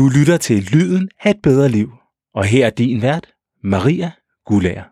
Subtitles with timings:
[0.00, 1.90] Du lytter til Lyden af et bedre liv.
[2.34, 3.28] Og her er din vært,
[3.64, 4.10] Maria
[4.46, 4.82] Gulager.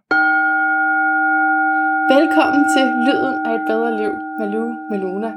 [2.15, 5.33] Velkommen til Lyden af et bedre liv med Lu Meluna.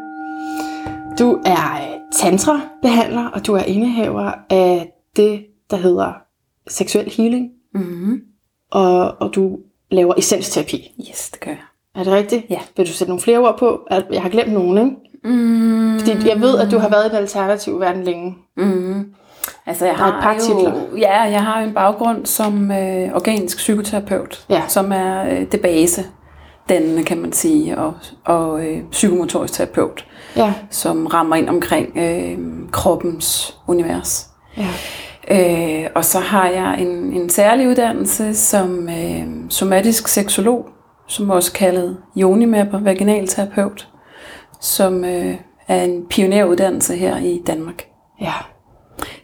[1.20, 6.14] Du er øh, tantra-behandler, og du er indehaver af det, der hedder
[6.68, 7.50] seksuel healing.
[7.74, 8.22] Mm-hmm.
[8.72, 9.60] Og, og du
[9.92, 10.92] laver essensterapi.
[11.10, 11.60] Yes, det gør jeg.
[11.96, 12.46] Er det rigtigt?
[12.50, 12.60] Ja.
[12.78, 13.76] Vil du sætte nogle flere ord på?
[13.90, 15.36] At- Jeg har glemt nogen, ikke?
[15.36, 16.00] Mm.
[16.00, 18.36] Fordi jeg ved, at du har været i den alternative verden længe.
[18.58, 19.14] Mm.
[19.66, 20.98] Altså, jeg har par jo.
[20.98, 24.62] Ja, jeg har en baggrund som øh, organisk psykoterapeut, Ja.
[24.68, 26.04] som er øh, det base,
[26.70, 27.94] dannende kan man sige, og,
[28.26, 30.06] og øh, psykomotorisk terapeut,
[30.36, 30.54] Ja.
[30.70, 32.38] som rammer ind omkring øh,
[32.72, 34.28] kroppens univers.
[34.58, 34.68] ja.
[35.32, 40.66] Øh, og så har jeg en, en særlig uddannelse som øh, somatisk seksolog,
[41.08, 43.88] som også kaldet yonimapper, vaginalterapeut,
[44.60, 45.36] som øh,
[45.68, 47.84] er en pioneruddannelse her i Danmark.
[48.22, 48.34] Ja.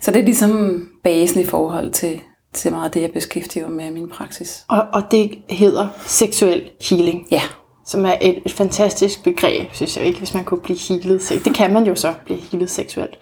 [0.02, 2.20] Så det er ligesom basen i forhold til,
[2.54, 4.66] til meget af det, jeg beskæftiger med i min praksis.
[4.68, 7.28] Og, og det hedder seksuel healing.
[7.32, 7.42] Ja,
[7.86, 11.42] som er et, et fantastisk begreb, synes jeg ikke, hvis man kunne blive healet.
[11.46, 13.20] Det kan man jo så, blive healet seksuelt.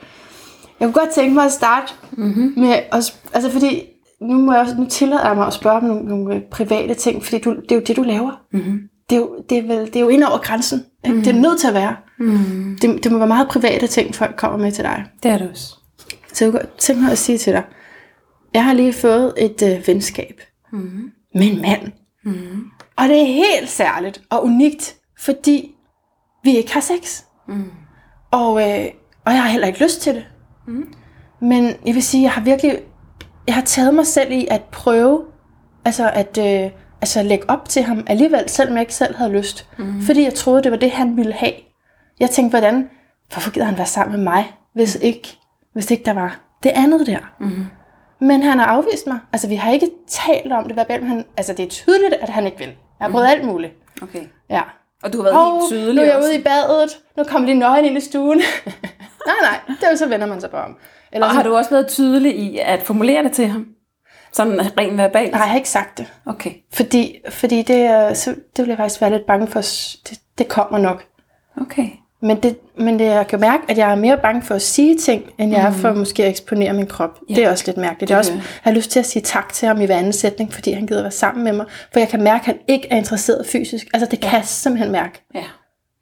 [0.79, 2.53] Jeg kunne godt tænke mig at starte mm-hmm.
[2.57, 3.83] med, at, altså fordi,
[4.21, 6.93] nu, må jeg også, nu tillader jeg mig at spørge om nogle, nogle øh, private
[6.93, 8.31] ting, fordi du, det er jo det, du laver.
[8.51, 8.79] mm-hmm.
[9.09, 10.85] Det er jo, det er vel, det er jo ind over grænsen.
[11.05, 11.21] Mm.
[11.21, 11.95] Det er nødt til at være.
[12.19, 12.77] Mm.
[12.81, 15.05] Det, det må være meget private ting, folk kommer med til dig.
[15.23, 15.75] det er det også.
[16.35, 17.63] Så jeg kunne godt tænke mig at sige til dig,
[18.53, 20.41] jeg har lige fået et øh, venskab
[20.71, 21.11] Mm.
[21.35, 21.91] med en mand,
[22.23, 22.63] Mm.
[22.95, 25.71] Og det er helt særligt og unikt, fordi
[26.43, 27.23] vi ikke har sex.
[27.47, 27.71] Mm.
[28.31, 28.85] Og, øh,
[29.25, 30.25] og jeg har heller ikke lyst til det.
[30.67, 30.93] Mm.
[31.41, 32.79] Men jeg vil sige, jeg har virkelig
[33.47, 35.23] jeg har taget mig selv i at prøve
[35.85, 39.69] altså at øh, altså lægge op til ham alligevel, selvom jeg ikke selv havde lyst.
[39.79, 40.01] Mm.
[40.01, 41.53] Fordi jeg troede, det var det, han ville have.
[42.19, 42.89] Jeg tænkte, hvordan,
[43.33, 45.37] hvorfor gider han være sammen med mig, hvis ikke,
[45.75, 47.17] hvis ikke der var det andet der.
[47.39, 47.65] Mm.
[48.21, 49.19] Men han har afvist mig.
[49.33, 52.45] Altså, vi har ikke talt om det verbalt, han, altså, det er tydeligt, at han
[52.45, 52.67] ikke vil.
[52.67, 53.73] Jeg har prøvet alt muligt.
[54.01, 54.23] Okay.
[54.49, 54.61] Ja.
[55.03, 56.29] Og du har været Og helt tydelig nu er jeg også.
[56.29, 56.89] ude i badet.
[57.17, 58.37] Nu kommer lige nøgen ind i stuen.
[59.27, 59.59] nej, nej.
[59.67, 60.77] Det er jo så vender man sig på om.
[61.11, 63.67] Eller Og har du også været tydelig i at formulere det til ham?
[64.33, 65.31] Sådan rent verbalt?
[65.31, 66.13] Nej, jeg har ikke sagt det.
[66.25, 66.51] Okay.
[66.73, 69.59] Fordi, fordi det, er- så, det vil jeg faktisk være lidt bange for.
[70.09, 71.03] Det, det kommer nok.
[71.61, 71.87] Okay.
[72.21, 74.97] Men, det, men det, jeg kan mærke, at jeg er mere bange for at sige
[74.97, 77.19] ting, end jeg er for måske at eksponere min krop.
[77.29, 77.35] Ja.
[77.35, 78.09] Det er også lidt mærkeligt.
[78.09, 79.97] Det er Det også, jeg har lyst til at sige tak til ham i hver
[79.97, 81.65] anden sætning, fordi han gider være sammen med mig.
[81.93, 83.87] For jeg kan mærke, at han ikke er interesseret fysisk.
[83.93, 85.23] Altså det kan jeg simpelthen mærke.
[85.35, 85.43] Ja.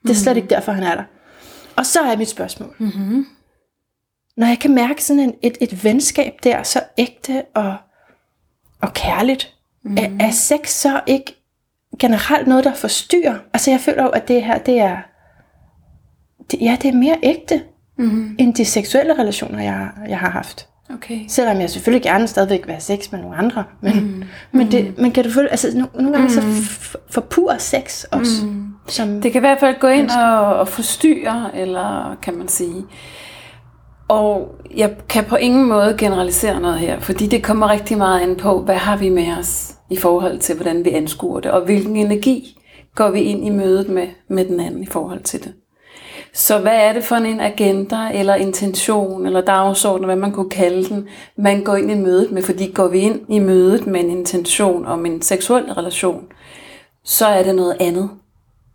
[0.03, 1.03] Det er slet ikke derfor, han er der.
[1.75, 2.75] Og så er mit spørgsmål.
[2.77, 3.25] Mm-hmm.
[4.37, 7.75] Når jeg kan mærke sådan en, et, et venskab der, så ægte og,
[8.81, 9.53] og kærligt,
[9.83, 9.97] mm.
[9.97, 11.35] er, er sex så ikke
[11.99, 13.37] generelt noget, der forstyrrer?
[13.53, 14.97] Altså jeg føler jo, at det her, det er,
[16.51, 17.61] det, ja, det er mere ægte,
[17.97, 18.35] Mm-hmm.
[18.39, 20.67] end de seksuelle relationer, jeg, jeg har haft.
[20.93, 21.19] Okay.
[21.27, 23.63] Selvom jeg selvfølgelig gerne stadigvæk vil have sex med nogle andre.
[23.81, 24.23] Men, mm.
[24.51, 28.45] men, det, men kan du føle, altså no, nogle gange så f- forpurer sex også.
[28.45, 28.65] Mm.
[28.87, 32.83] Som, Det kan i hvert fald gå ind og, og forstyrre, eller kan man sige.
[34.07, 38.37] Og jeg kan på ingen måde generalisere noget her, fordi det kommer rigtig meget ind
[38.37, 41.95] på, hvad har vi med os i forhold til, hvordan vi anskuer det, og hvilken
[41.95, 42.59] energi
[42.95, 45.53] går vi ind i mødet med, med den anden i forhold til det.
[46.33, 50.89] Så hvad er det for en agenda, eller intention, eller dagsorden, hvad man kunne kalde
[50.89, 51.07] den,
[51.37, 54.85] man går ind i mødet med, fordi går vi ind i mødet med en intention
[54.85, 56.23] om en seksuel relation,
[57.03, 58.09] så er det noget andet,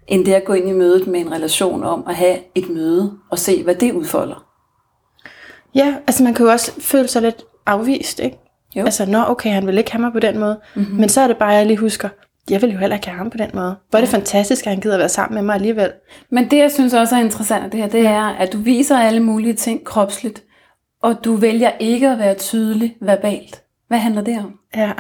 [0.07, 3.13] end det at gå ind i mødet med en relation om at have et møde
[3.31, 4.45] og se, hvad det udfolder.
[5.75, 8.39] ja, altså man kan jo også føle sig lidt afvist, ikke?
[8.77, 8.85] Jo.
[8.85, 10.61] Altså, nå okay, han vil ikke have mig på den måde.
[10.75, 10.97] Mm-hmm.
[10.97, 12.09] Men så er det bare, at jeg lige husker,
[12.51, 13.77] jeg vil jo heller ikke have ham på den måde.
[13.91, 15.93] Hvor er det fantastisk, at han gider være sammen med mig alligevel.
[16.31, 18.99] Men det, jeg synes også er interessant af det her, det er, at du viser
[18.99, 20.43] alle mulige ting kropsligt,
[21.03, 23.63] og du vælger ikke at være tydelig verbalt.
[23.89, 24.55] Hvad handler det om?
[24.77, 24.93] Ja.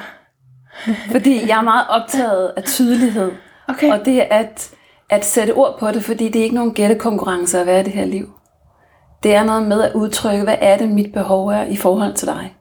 [1.12, 3.30] Fordi jeg er meget optaget af tydelighed,
[3.68, 3.92] Okay.
[3.92, 4.70] og det er at,
[5.10, 7.92] at sætte ord på det, fordi det er ikke nogen gættekonkurrence at være i det
[7.92, 8.30] her liv.
[9.22, 12.28] Det er noget med at udtrykke, hvad er det, mit behov er i forhold til
[12.28, 12.54] dig.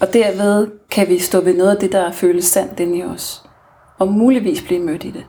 [0.00, 3.44] Og derved kan vi stå ved noget af det, der føles sandt inde i os.
[3.98, 5.26] Og muligvis blive mødt i det.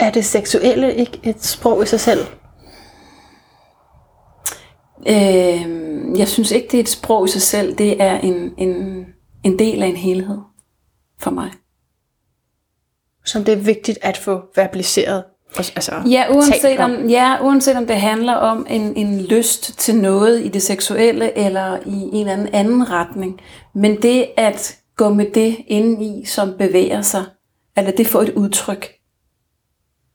[0.00, 2.20] Er det seksuelle ikke et sprog i sig selv?
[5.08, 7.78] Øh, jeg synes ikke, det er et sprog i sig selv.
[7.78, 9.06] Det er en, en,
[9.44, 10.38] en del af en helhed
[11.18, 11.50] for mig.
[13.24, 15.24] Som det er vigtigt at få verbaliseret.
[15.56, 20.44] Altså, Ja, uanset om, ja, uanset om det handler om en, en lyst til noget
[20.44, 23.40] i det seksuelle, eller i en eller anden anden retning.
[23.74, 27.24] Men det at gå med det ind i, som bevæger sig,
[27.76, 28.88] eller det får et udtryk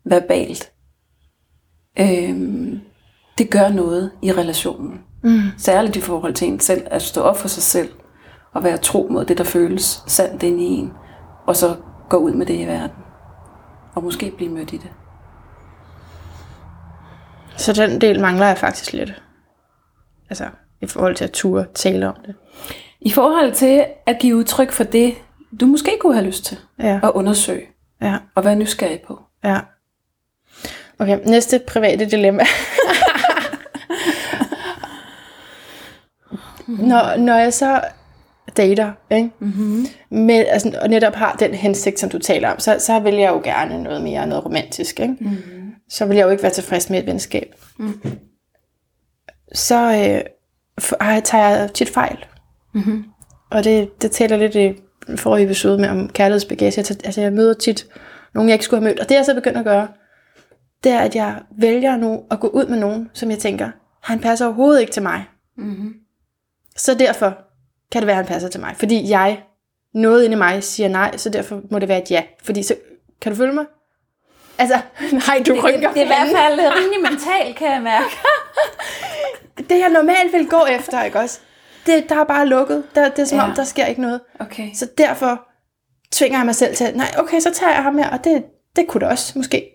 [0.03, 0.71] verbalt,
[1.99, 2.79] øhm,
[3.37, 5.01] det gør noget i relationen.
[5.23, 5.41] Mm.
[5.57, 7.89] Særligt i forhold til en selv, at stå op for sig selv,
[8.53, 10.93] og være tro mod det, der føles sandt inde i en,
[11.47, 11.75] og så
[12.09, 13.03] gå ud med det i verden.
[13.95, 14.89] Og måske blive mødt i det.
[17.57, 19.21] Så den del mangler jeg faktisk lidt.
[20.29, 20.45] Altså,
[20.81, 22.35] i forhold til at ture tale om det.
[23.01, 25.15] I forhold til at give udtryk for det,
[25.59, 26.99] du måske kunne have lyst til Ja.
[27.03, 27.65] at undersøge
[28.01, 28.15] Ja.
[28.35, 29.19] og være nysgerrig på.
[29.43, 29.59] Ja.
[30.99, 32.43] Okay, næste private dilemma.
[36.67, 37.81] når, når jeg så
[38.57, 39.29] dater, ikke?
[39.39, 39.85] Mm-hmm.
[40.09, 43.29] Med, altså, og netop har den hensigt, som du taler om, så, så vil jeg
[43.31, 44.99] jo gerne noget mere, noget romantisk.
[44.99, 45.15] Ikke?
[45.19, 45.56] Mm-hmm.
[45.89, 47.55] Så vil jeg jo ikke være tilfreds med et venskab.
[47.77, 48.01] Mm.
[49.53, 50.21] Så øh,
[50.79, 52.25] for, tager jeg tit fejl.
[52.73, 53.03] Mm-hmm.
[53.49, 54.81] Og det, det taler lidt i
[55.15, 56.73] forrige episode med om kærlighedsbagage.
[56.77, 57.87] Jeg, altså, jeg møder tit
[58.33, 58.99] nogen, jeg ikke skulle have mødt.
[58.99, 59.87] Og det er jeg så begyndt at gøre,
[60.83, 63.69] det er, at jeg vælger nu at gå ud med nogen, som jeg tænker,
[64.01, 65.25] han passer overhovedet ikke til mig.
[65.57, 65.93] Mm-hmm.
[66.77, 67.37] Så derfor
[67.91, 68.75] kan det være, at han passer til mig.
[68.75, 69.43] Fordi jeg,
[69.93, 72.23] noget inde i mig siger nej, så derfor må det være et ja.
[72.43, 72.75] Fordi så,
[73.21, 73.65] kan du følge mig?
[74.59, 74.79] Altså,
[75.27, 78.05] nej, du rynker Det er i hvert fald rimelig mentalt, kan jeg mærke.
[79.69, 81.39] Det jeg normalt vil gå efter, ikke også?
[81.85, 82.83] Det, der er bare lukket.
[82.95, 83.43] Der, det er som Ja.
[83.43, 84.21] om, der sker ikke noget.
[84.39, 84.69] Okay.
[84.73, 85.41] Så derfor
[86.11, 88.43] tvinger jeg mig selv til, nej, okay, så tager jeg ham her, og det,
[88.75, 89.65] det kunne det også, måske.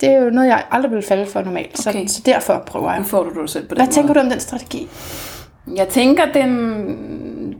[0.00, 1.86] Det er jo noget, jeg aldrig vil falde for normalt.
[1.86, 2.06] Okay.
[2.06, 3.06] Så, så derfor prøver Nu jeg.
[3.06, 3.94] får du dig selv på den Hvad måde.
[3.94, 4.88] tænker du om den strategi?
[5.76, 6.52] Jeg tænker, den,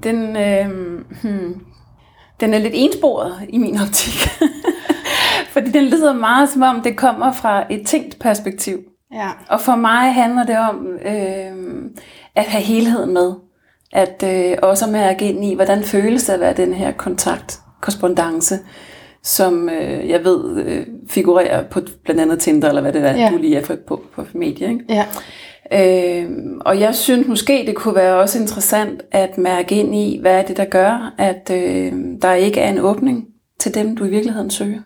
[0.02, 0.66] den, øh,
[1.22, 1.64] hmm,
[2.40, 4.12] den er lidt ensporet i min optik.
[5.50, 8.78] Fordi den lyder meget som om, det kommer fra et tænkt perspektiv.
[9.14, 9.28] Ja.
[9.48, 11.90] Og for mig handler det om øh,
[12.34, 13.32] at have helheden med.
[13.92, 18.58] At øh, også mærke ind i, hvordan føles det at være den her kontakt, korrespondence,
[19.22, 23.28] som øh, jeg ved øh, figurerer på blandt andet Tinder, eller hvad det er, Ja.
[23.32, 24.68] du lige er på, på medie.
[24.68, 24.84] Ikke?
[24.88, 25.04] Ja.
[25.72, 26.30] Øh,
[26.60, 30.42] og jeg synes måske, det kunne være også interessant at mærke ind i, hvad er
[30.42, 31.92] det, der gør, at øh,
[32.22, 33.24] der ikke er en åbning
[33.58, 34.80] til dem, du i virkeligheden søger.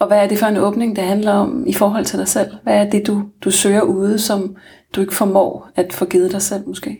[0.00, 2.52] Og hvad er det for en åbning, det handler om i forhold til dig selv?
[2.62, 4.56] Hvad er det, du, du søger ude, som
[4.96, 6.98] du ikke formår at få givet dig selv måske?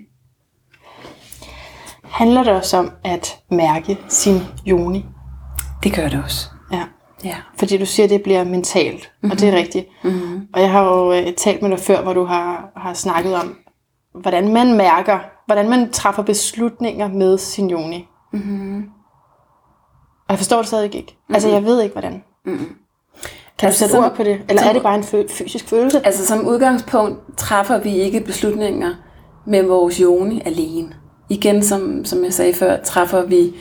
[2.04, 5.04] Handler det også om at mærke sin joni?
[5.82, 6.48] Det gør det også.
[6.72, 6.84] Ja.
[7.24, 7.36] Ja.
[7.58, 9.30] Fordi du siger, at det bliver mentalt, mm-hmm.
[9.30, 9.86] og det er rigtigt.
[10.04, 10.48] Mm-hmm.
[10.54, 13.56] Og jeg har jo øh, talt med dig før, hvor du har, har snakket om,
[14.20, 18.08] hvordan man mærker, hvordan man træffer beslutninger med sin joni.
[18.32, 18.84] Mm-hmm.
[20.18, 21.12] Og jeg forstår det stadig ikke.
[21.12, 21.34] Mm-hmm.
[21.34, 22.22] Altså, jeg ved ikke, hvordan.
[22.46, 22.76] Mm-hmm.
[23.58, 24.38] Kan du sætte som- ord på det?
[24.48, 26.00] Eller som- er det bare en fø- fysisk følelse?
[26.06, 28.94] Altså som udgangspunkt træffer vi ikke beslutninger
[29.46, 30.88] med vores joni alene.
[31.30, 33.54] Igen, som, som jeg sagde før, træffer vi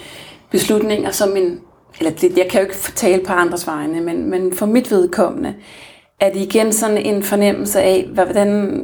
[0.51, 1.59] beslutninger som en,
[1.99, 5.53] eller det, jeg kan jo ikke tale på andres vegne, men, men for mit vedkommende,
[6.19, 8.81] er det igen sådan en fornemmelse af, hvordan,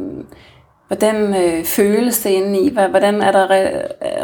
[0.88, 3.69] hvordan øh, føles det inde i, hvordan er der re,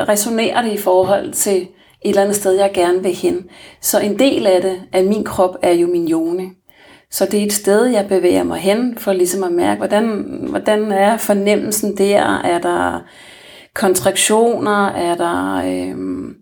[0.09, 1.67] resonerer det i forhold til et
[2.09, 3.45] eller andet sted, jeg gerne vil hen.
[3.81, 6.49] Så en del af det, af min krop, er jo min joni.
[7.11, 10.07] Så det er et sted, jeg bevæger mig hen, for ligesom at mærke, hvordan,
[10.49, 12.21] hvordan er fornemmelsen der?
[12.37, 12.99] Er der
[13.73, 14.87] kontraktioner?
[14.87, 16.35] Er der øhm,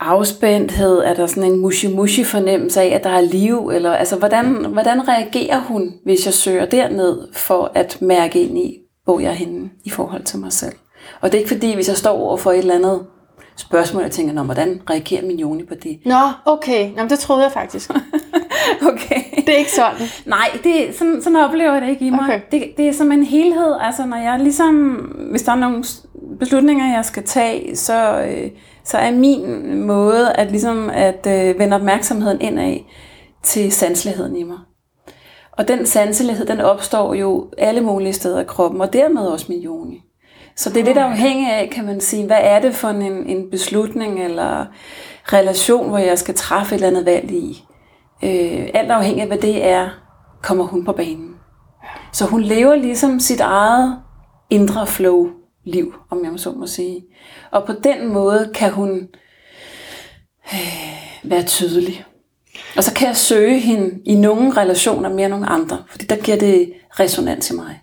[0.00, 0.98] afspændthed?
[0.98, 3.70] Er der sådan en mushi-mushi fornemmelse af, at der er liv?
[3.74, 8.78] Eller, altså, hvordan, hvordan reagerer hun, hvis jeg søger derned for at mærke ind i,
[9.04, 10.74] hvor jeg er henne i forhold til mig selv?
[11.20, 13.06] Og det er ikke fordi, hvis jeg står over for et eller andet
[13.56, 15.98] spørgsmål, jeg tænker, Nå, hvordan reagerer min joni på det?
[16.04, 16.90] Nå, okay.
[16.96, 17.90] Nå, det troede jeg faktisk.
[18.92, 19.22] Okay.
[19.36, 20.08] det er ikke sådan.
[20.26, 22.20] Nej, det, sådan, sådan oplever jeg det ikke i mig.
[22.20, 22.40] Okay.
[22.50, 23.74] Det, det er som en helhed.
[23.80, 24.74] Altså, når jeg ligesom,
[25.30, 25.84] hvis der er nogle
[26.38, 28.50] beslutninger, jeg skal tage, så, øh,
[28.84, 32.76] så er min måde at, ligesom at øh, vende opmærksomheden indad
[33.42, 34.58] til sanseligheden i mig.
[35.52, 39.60] Og den sanselighed, den opstår jo alle mulige steder af kroppen, og dermed også min
[39.60, 40.02] joni.
[40.56, 43.50] Så det er lidt afhængigt af, kan man sige, hvad er det for en, en
[43.50, 44.64] beslutning eller
[45.24, 47.64] relation, hvor jeg skal træffe et eller andet valg i.
[48.22, 49.88] Øh, alt afhængig af, hvad det er,
[50.42, 51.36] kommer hun på banen.
[52.12, 53.98] Så hun lever ligesom sit eget
[54.50, 57.04] indre flow-liv, om jeg så må sige.
[57.50, 59.08] Og på den måde kan hun
[60.52, 62.04] øh, være tydelig.
[62.76, 66.16] Og så kan jeg søge hende i nogle relationer mere end nogle andre, fordi der
[66.16, 67.80] giver det resonans i mig.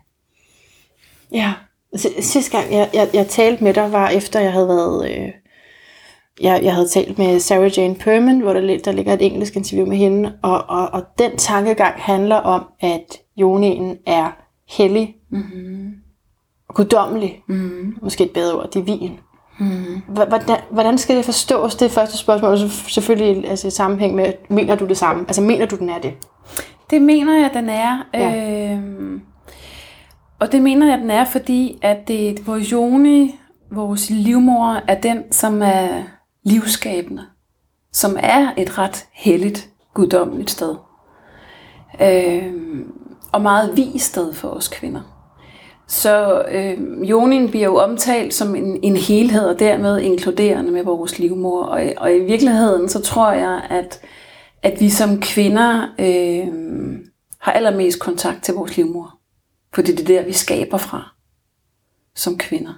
[1.32, 1.54] Ja.
[1.98, 5.12] S- Sidste gang, jeg, jeg, jeg talte med dig, var efter jeg havde været...
[5.12, 5.30] Øh,
[6.42, 9.88] jeg, jeg havde talt med Sarah Jane Perman, hvor der, der ligger et engelsk interview
[9.88, 14.32] med hende, og, og, og den tankegang handler om, at jonien er
[14.78, 15.94] hellig, mm-hmm.
[16.68, 17.98] guddommelig, mm-hmm.
[18.02, 19.20] måske et bedre ord, divin.
[19.60, 20.02] Mm-hmm.
[20.08, 24.34] Hvordan, hvordan skal det forstås, det første spørgsmål, og så selvfølgelig altså, i sammenhæng med,
[24.50, 25.22] mener du det samme?
[25.28, 26.14] Altså mener du, den er det?
[26.90, 28.06] Det mener jeg, den er.
[28.14, 28.74] Ja.
[28.74, 29.22] Øhm,
[30.40, 33.36] Og det mener jeg, den er, fordi at det, vores joni,
[33.72, 35.88] vores livmor, er den, som er
[36.44, 37.26] livskabende.
[37.92, 40.76] Som er et ret helligt, guddommeligt sted.
[42.02, 42.54] Øh,
[43.32, 45.02] og meget vis sted for os kvinder.
[45.88, 51.20] Så øh, jonin bliver jo omtalt som en, en helhed, og dermed inkluderende med vores
[51.20, 51.64] livmor.
[51.64, 54.02] Og, og i virkeligheden, så tror jeg, at,
[54.62, 56.48] at vi som kvinder øh,
[57.40, 59.20] har allermest kontakt til vores livmor.
[59.74, 61.14] Fordi det er der, vi skaber fra
[62.16, 62.74] som kvinder.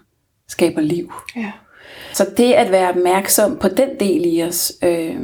[0.48, 1.14] Skaber liv.
[1.36, 1.52] Ja.
[2.14, 5.16] Så det at være opmærksom på den del i os, øh,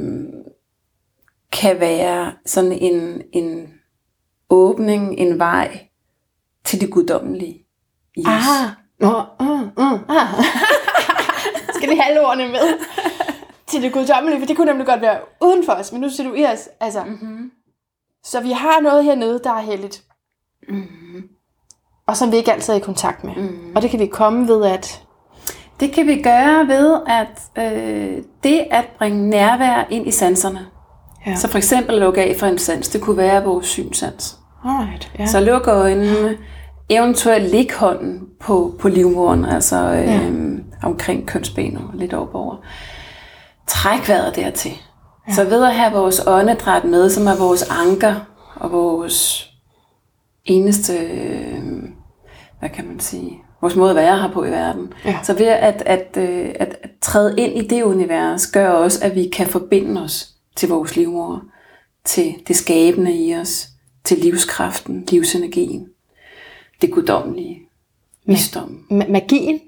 [1.51, 3.74] kan være sådan en, en
[4.50, 5.88] åbning, en vej
[6.63, 7.66] til det guddommelige
[8.16, 8.28] i os.
[8.28, 8.70] Ah.
[9.04, 9.13] Uh,
[9.78, 10.44] uh, ah.
[11.75, 12.80] Skal vi have ordene med?
[13.68, 16.30] Til det guddommelige, for det kunne nemlig godt være uden for os, men nu siger
[16.30, 16.70] du i os.
[16.80, 17.04] Altså.
[17.04, 17.51] Mm-hmm.
[18.24, 20.04] Så vi har noget hernede, der er heldigt.
[20.70, 21.24] Mm-hmm.
[22.08, 23.36] Og som vi ikke altid er i kontakt med.
[23.36, 23.75] Mm-hmm.
[23.75, 25.04] Og det kan vi komme ved, at
[25.81, 30.59] Det kan vi gøre ved at øh, det at bringe nærvær ind i sanserne.
[31.27, 31.35] Ja.
[31.35, 34.38] Så for eksempel lukke af for en sans, det kunne være vores synsans.
[34.65, 35.25] Alright, ja.
[35.25, 36.38] Så luk øjnene,
[36.89, 40.19] eventuelt læg hånden på, på livmoderen, altså øh, ja.
[40.83, 42.55] omkring kønsbenet, lidt op over.
[43.67, 44.71] Træk vejret dertil.
[45.27, 45.33] Ja.
[45.33, 48.15] Så ved at have vores åndedræt med, som er vores anker
[48.55, 49.50] og vores
[50.45, 51.63] eneste, øh,
[52.59, 54.94] hvad kan man sige, vores måde at være her på i verden.
[55.06, 55.20] Ja.
[55.24, 59.15] Så ved at, at, øh, at, at træde ind i det univers, gør også, at
[59.15, 61.44] vi kan forbinde os til vores livmor,
[62.06, 63.68] til det skabende i os,
[64.03, 65.88] til livskraften, livsenergien,
[66.82, 67.60] det guddommelige,
[68.25, 68.86] visdom.
[68.91, 69.60] Ma- magien,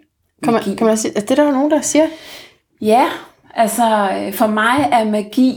[0.44, 1.12] kan man, kan man sige.
[1.12, 2.08] Altså, det er der jo nogen, der siger.
[2.82, 3.10] Ja,
[3.54, 5.56] altså øh, for mig er magi,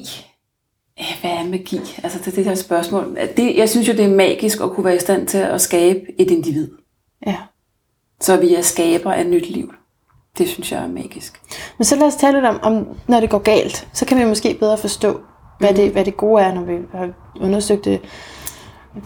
[1.20, 1.80] hvad er magi?
[2.02, 3.18] Altså det er det her spørgsmål.
[3.36, 6.00] Det, jeg synes jo, det er magisk at kunne være i stand til at skabe
[6.18, 6.70] et individ.
[7.26, 7.36] Ja.
[8.20, 9.72] Så vi er skaber af nyt liv.
[10.38, 11.40] Det synes jeg er magisk.
[11.78, 13.88] Men så lad os tale lidt om, om, når det går galt.
[13.92, 15.20] Så kan vi måske bedre forstå,
[15.58, 17.08] hvad, det, hvad det gode er, når vi har
[17.40, 18.00] undersøgt det,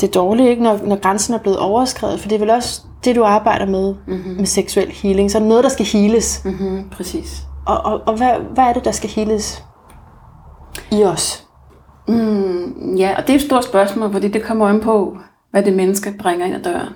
[0.00, 0.62] det dårlige, ikke?
[0.62, 2.20] Når, når grænsen er blevet overskrevet.
[2.20, 4.36] For det er vel også det, du arbejder med, mm-hmm.
[4.36, 5.30] med seksuel healing.
[5.30, 6.42] Så er noget, der skal heales.
[6.44, 6.50] Mm.
[6.50, 7.42] Mm-hmm, præcis.
[7.66, 9.64] Og, og, og hvad, hvad er det, der skal heales
[10.92, 11.46] i os?
[12.08, 15.16] Mm, ja, og det er et stort spørgsmål, fordi det kommer an på,
[15.50, 16.92] hvad det menneske bringer ind ad døren.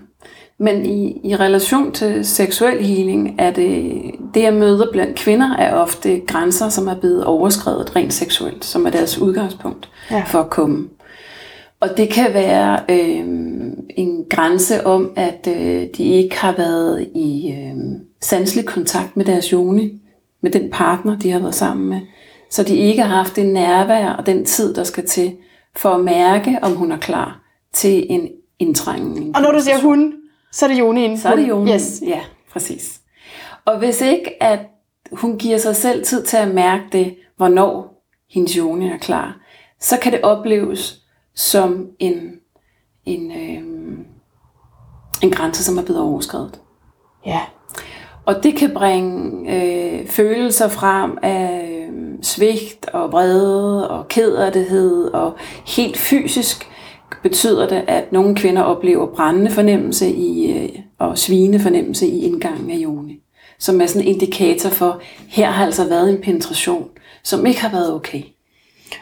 [0.59, 3.93] Men i, i relation til seksuel healing, er det,
[4.35, 8.87] det jeg møder blandt kvinder, er ofte grænser, som er blevet overskrevet rent seksuelt, som
[8.87, 10.23] er deres udgangspunkt Ja.
[10.27, 10.89] for at komme.
[11.81, 13.25] Og det kan være øh,
[13.97, 17.75] en grænse om, at øh, de ikke har været i øh,
[18.23, 20.01] sanselig kontakt med deres joni,
[20.41, 22.01] med den partner, de har været sammen med.
[22.51, 25.33] Så de ikke har haft det nærvær og den tid, der skal til,
[25.77, 27.41] for at mærke, om hun er klar
[27.73, 29.23] til en indtrængen.
[29.23, 30.13] en Og når du siger hun,
[30.55, 31.19] så er det Jonien.
[31.19, 31.83] Så er det Jonas.
[31.83, 32.09] Yes.
[32.09, 32.21] Ja,
[32.53, 33.01] præcis.
[33.65, 34.61] Og hvis ikke, at
[35.13, 39.37] hun giver sig selv tid til at mærke det, hvornår hendes joni er klar,
[39.81, 41.03] så kan det opleves
[41.35, 42.33] som en,
[43.07, 43.99] en, øh,
[45.23, 46.61] en grænse, som er blevet overskrevet.
[47.27, 47.41] Ja.
[48.25, 55.37] Og det kan bringe øh, følelser frem af øh, svigt og vrede og kederlighed og
[55.67, 56.71] helt fysisk
[57.25, 62.71] betyder det, at nogle kvinder oplever brændende fornemmelse i, øh, og svigende fornemmelse i indgangen
[62.71, 63.21] af joni.
[63.59, 66.89] Som er sådan en indikator for, her har altså været en penetration,
[67.23, 68.23] som ikke har været okay.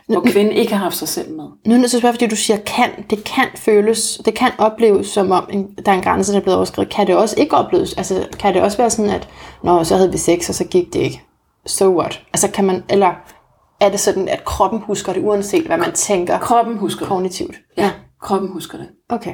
[0.09, 1.45] Og kvinden ikke har haft sig selv med.
[1.67, 2.91] Nu er til at spørge, fordi du siger kan.
[3.11, 6.43] Det kan føles, det kan opleves som om, en, der er en grænse, der er
[6.43, 6.91] blevet overskrevet.
[6.91, 7.95] Kan det også ikke opleves?
[7.95, 9.29] Altså, kan det også være sådan, at
[9.65, 11.23] Nå, så havde vi sex, og så gik det ikke.
[11.67, 12.23] So what?
[12.33, 13.15] Altså, kan man, eller
[13.81, 17.09] er det sådan, at kroppen husker det, uanset hvad man tænker Kroppen husker det.
[17.09, 17.55] kognitivt?
[17.77, 17.91] Ja,
[18.23, 18.87] kroppen husker det.
[19.09, 19.33] Okay.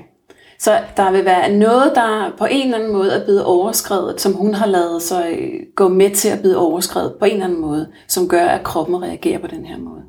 [0.59, 4.33] Så der vil være noget, der på en eller anden måde er blevet overskrevet, som
[4.33, 7.61] hun har lavet sig øh, gå med til at blive overskrevet på en eller anden
[7.61, 10.03] måde, som gør, at kroppen reagerer på den her måde.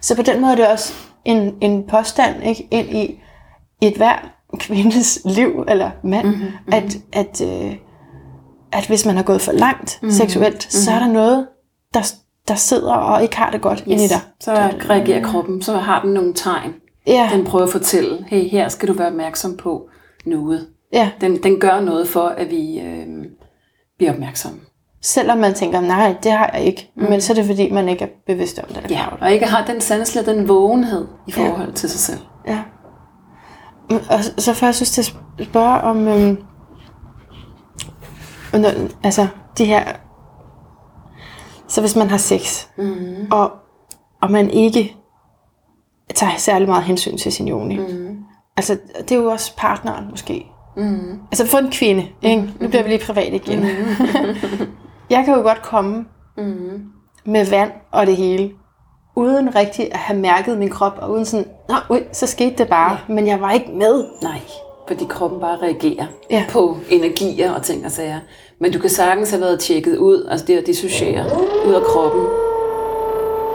[0.00, 0.92] Så på den måde er det også
[1.24, 3.20] en, en påstand ikke, ind i
[3.80, 7.76] et hver kvindes liv, eller mand, mm-hmm, at, at, øh,
[8.72, 10.70] at hvis man har gået for langt mm-hmm, seksuelt, mm-hmm.
[10.70, 11.46] så er der noget,
[11.94, 12.14] der,
[12.48, 13.86] der sidder og ikke har det godt yes.
[13.86, 14.20] inde i dig.
[14.40, 14.52] Så
[14.90, 16.74] reagerer kroppen, så har den nogle tegn.
[17.06, 19.88] Ja, Den prøver at fortælle, hey, her skal du være opmærksom på
[20.26, 20.66] noget.
[20.92, 21.10] ja.
[21.20, 23.06] Den, den gør noget for, at vi øh,
[23.98, 24.58] bliver opmærksomme.
[25.02, 26.90] Selvom man tænker, nej, det har jeg ikke.
[26.96, 27.02] Mm.
[27.02, 28.90] Men så er det fordi, man ikke er bevidst om det.
[28.90, 32.18] Ja, og ikke har den sanselige, den vågenhed i forhold til sig selv.
[32.46, 32.62] Ja.
[33.90, 36.38] Mm, Og så- får jeg synes til at spørge om, øhm,
[38.52, 38.70] når,
[39.04, 39.26] altså
[39.58, 39.84] de her,
[41.68, 43.26] så hvis man har sex, mm.
[43.30, 43.50] og,
[44.22, 44.96] og man ikke
[46.14, 48.16] tager særlig meget hensyn til sin joni, mm.
[48.56, 50.46] altså det er jo også partneren måske,
[50.76, 51.18] Mm.
[51.32, 52.42] Altså for en kvinde, ikke?
[52.60, 53.60] Nu bliver vi lige privat igen.
[53.60, 53.66] Mm.
[55.10, 56.04] jeg kan jo godt komme
[56.36, 56.82] mm.
[57.24, 58.50] med vand og det hele,
[59.16, 62.68] uden rigtig at have mærket min krop, og uden sådan, nå, ui, så skete det
[62.68, 63.14] bare, ja.
[63.14, 64.04] men jeg var ikke med.
[64.22, 64.40] Nej,
[64.88, 66.44] fordi kroppen bare reagerer Ja.
[66.50, 68.18] på energier og ting og sager.
[68.60, 71.24] Men du kan sagtens have været tjekket ud, altså det at dissociere
[71.66, 72.22] ud af kroppen.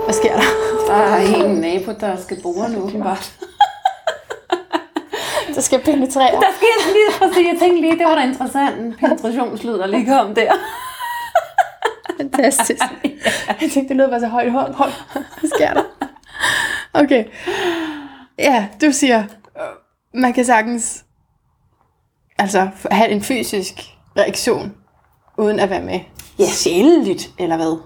[0.05, 0.41] Hvad sker der?
[0.89, 3.33] Der er en nabo, der skal bore nu, åbenbart.
[5.55, 6.31] Der skal penetrere.
[6.31, 9.87] Der skal jeg lige præcis, jeg tænkte lige, det var da interessant, en penetrationslyd, der
[9.87, 10.51] lige kom der.
[12.17, 12.81] Fantastisk.
[13.61, 14.51] Jeg tænkte, det lød bare så højt.
[14.51, 14.91] Hold, hold.
[15.13, 15.83] Hvad sker der?
[16.93, 17.25] Okay.
[18.39, 19.23] Ja, du siger,
[19.57, 21.05] øh, man kan sagtens
[22.37, 23.73] altså, have en fysisk
[24.17, 24.75] reaktion,
[25.37, 25.99] uden at være med.
[26.39, 26.45] Ja.
[26.45, 27.77] Sjældent, eller hvad?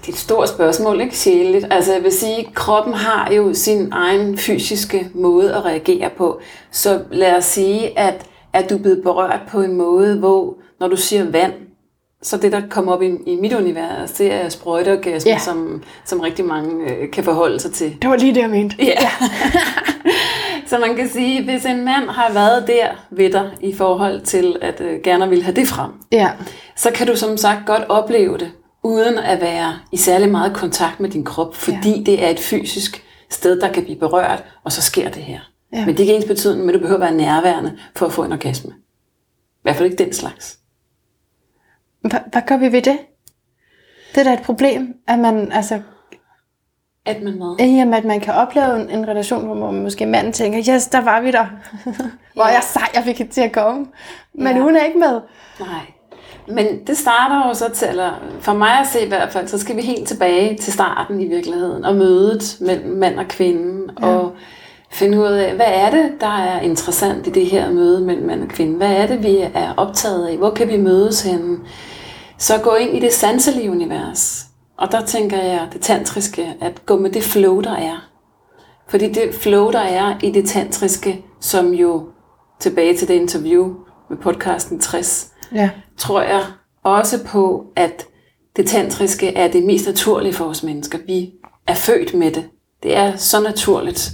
[0.00, 1.66] Det er et stort spørgsmål, ikke sjældent.
[1.70, 6.40] Altså jeg vil sige, at kroppen har jo sin egen fysiske måde at reagere på.
[6.70, 10.88] Så lad os sige, at, at du er blevet berørt på en måde, hvor når
[10.88, 11.52] du siger vand,
[12.22, 15.34] så det, der kommer op i, i mit univers, det er sprøjteorgasme, Ja.
[15.34, 15.38] ja.
[15.38, 17.96] som, som rigtig mange øh, kan forholde sig til.
[18.02, 18.76] Det var lige det, jeg mente.
[18.78, 18.94] Ja.
[20.68, 24.56] så man kan sige, hvis en mand har været der ved dig i forhold til
[24.62, 26.30] at øh, gerne vil have det frem, Ja.
[26.76, 28.50] så kan du som sagt godt opleve det,
[28.82, 32.02] uden at være i særlig meget kontakt med din krop, fordi ja.
[32.06, 35.40] det er et fysisk sted, der kan blive berørt, og så sker det her.
[35.72, 35.86] Ja.
[35.86, 38.24] Men det er ikke ens betydning, at du behøver at være nærværende for at få
[38.24, 38.72] en orgasme.
[38.72, 40.58] I hvert fald ikke den slags.
[42.08, 42.98] Hva- hvad gør vi ved det?
[44.14, 45.80] Det er da et problem, at man, altså,
[47.04, 47.56] At man med.
[47.58, 51.00] Jamen, at man kan opleve en, en relation, hvor man måske manden tænker, yes, der
[51.00, 51.46] var vi der.
[52.34, 52.54] hvor Ja.
[52.54, 53.86] jeg sej, jeg fik det til at komme.
[54.34, 54.62] Men Ja.
[54.62, 55.20] hun er ikke med.
[55.60, 55.86] Nej.
[56.54, 59.58] Men det starter jo så til, eller for mig at se i hvert fald, så
[59.58, 64.06] skal vi helt tilbage til starten i virkeligheden, og mødet mellem mand og kvinde, ja.
[64.06, 64.32] og
[64.90, 68.42] finde ud af, hvad er det, der er interessant i det her møde mellem mand
[68.42, 68.76] og kvinde?
[68.76, 70.36] Hvad er det, vi er optaget af?
[70.36, 71.58] Hvor kan vi mødes henne?
[72.38, 74.46] Så gå ind i det sanselige univers.
[74.76, 78.08] Og der tænker jeg, det tantriske, at gå med det flow, der er.
[78.88, 82.08] Fordi det flow, der er i det tantriske, som jo
[82.60, 83.74] tilbage til det interview
[84.08, 85.70] med podcasten 60, Ja.
[85.96, 86.42] tror jeg
[86.82, 88.06] også på, at
[88.56, 90.98] det tantriske er det mest naturlige for os mennesker.
[91.06, 91.32] Vi
[91.66, 92.44] er født med det.
[92.82, 94.12] Det er så naturligt.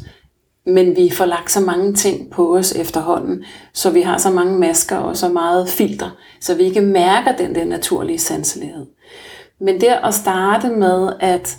[0.66, 4.58] Men vi får lagt så mange ting på os efterhånden, så vi har så mange
[4.58, 8.86] masker og så meget filter, så vi ikke mærker den der naturlige sanselighed.
[9.60, 11.56] Men det at starte med at,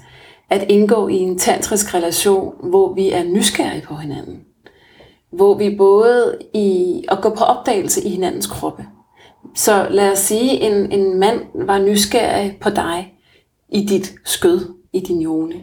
[0.49, 4.39] at indgå i en tantrisk relation, hvor vi er nysgerrige på hinanden,
[5.31, 8.85] hvor vi både i at gå på opdagelse i hinandens kroppe.
[9.55, 13.13] Så lad os sige, en, en mand var nysgerrig på dig
[13.69, 15.55] i dit skød, i din jone.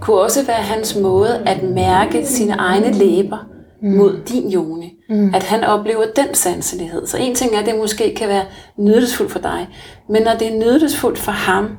[0.00, 3.46] Kunne også være hans måde at mærke sine egne læber
[3.82, 4.90] mod din jone.
[5.08, 5.34] Mm.
[5.34, 7.06] At han oplever den sanselighed.
[7.06, 8.44] Så en ting er, at det måske kan være
[8.76, 9.68] nydelsesfuldt for dig,
[10.08, 11.70] men når det er nydelsesfuldt for ham,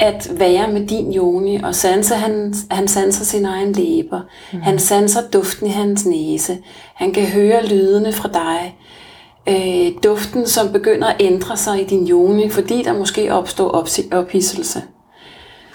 [0.00, 4.20] at være med din joni, og sanse, han, han sanser sine egne læber.
[4.52, 4.60] Mm.
[4.60, 6.58] Han sanser duften i hans næse.
[6.94, 8.76] Han kan høre lydene fra dig.
[9.48, 14.82] Øh, duften, som begynder at ændre sig i din joni, fordi der måske opstår ophidselse.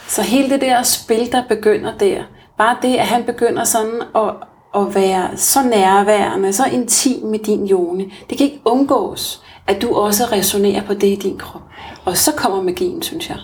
[0.08, 2.23] Så hele det der spil, der begynder der,
[2.58, 4.34] bare det, at han begynder sådan at,
[4.75, 9.95] at være så nærværende, så intim med din jone, det kan ikke undgås, at du
[9.95, 11.62] også resonerer på det i din krop.
[12.06, 13.38] Og så kommer magien, synes jeg.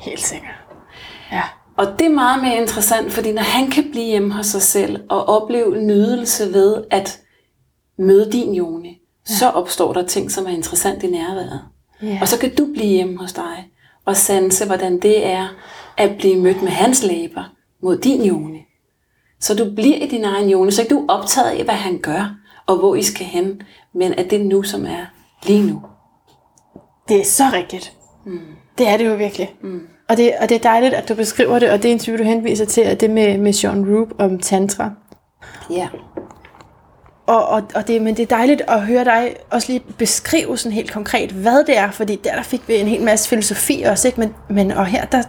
[0.00, 0.54] Helt sikkert.
[1.32, 1.42] Ja.
[1.76, 5.00] Og det er meget mere interessant, fordi når han kan blive hjemme hos sig selv
[5.10, 7.20] og opleve nydelse ved at
[7.98, 8.88] møde din jone,
[9.28, 9.34] ja.
[9.34, 11.60] så opstår der ting, som er interessant i nærværet.
[12.02, 12.18] Ja.
[12.20, 13.70] Og så kan du blive hjemme hos dig
[14.04, 15.48] og sanse, hvordan det er
[15.96, 18.58] at blive mødt med hans læber mod din jone.
[19.40, 21.98] Så du bliver i din egen jone, så ikke du er optaget af, hvad han
[21.98, 22.34] gør,
[22.66, 23.62] og hvor I skal hen,
[23.94, 25.06] men at det nu, som er
[25.46, 25.82] lige nu.
[27.08, 27.92] Det er så rigtigt.
[28.26, 28.40] Mm.
[28.78, 29.54] Det er det jo virkelig.
[29.62, 29.80] Mm.
[30.08, 32.64] Og, det, og det er dejligt, at du beskriver det, og det interview, du henviser
[32.64, 34.90] til, er det med, med Sean Roop om tantra.
[35.70, 35.88] Ja.
[37.28, 40.72] Og, og, og det, men det er dejligt at høre dig også lige beskrive sådan
[40.72, 44.08] helt konkret, hvad det er, fordi der, der fik vi en hel masse filosofi også,
[44.08, 44.20] ikke?
[44.20, 45.22] Men, men og her, der,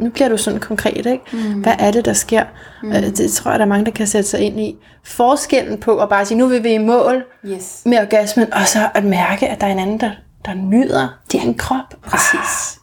[0.00, 1.20] nu bliver du sådan konkret, ikke?
[1.32, 1.60] Mm.
[1.60, 2.44] Hvad er det, der sker?
[2.82, 2.90] Mm.
[2.92, 4.76] Det tror jeg, der er mange, der kan sætte sig ind i.
[5.04, 7.82] Forskellen på at bare sige, nu vil vi i mål Yes.
[7.86, 10.10] med orgasmen, og så at mærke, at der er en anden, der,
[10.44, 11.94] der nyder din krop.
[12.02, 12.78] Præcis.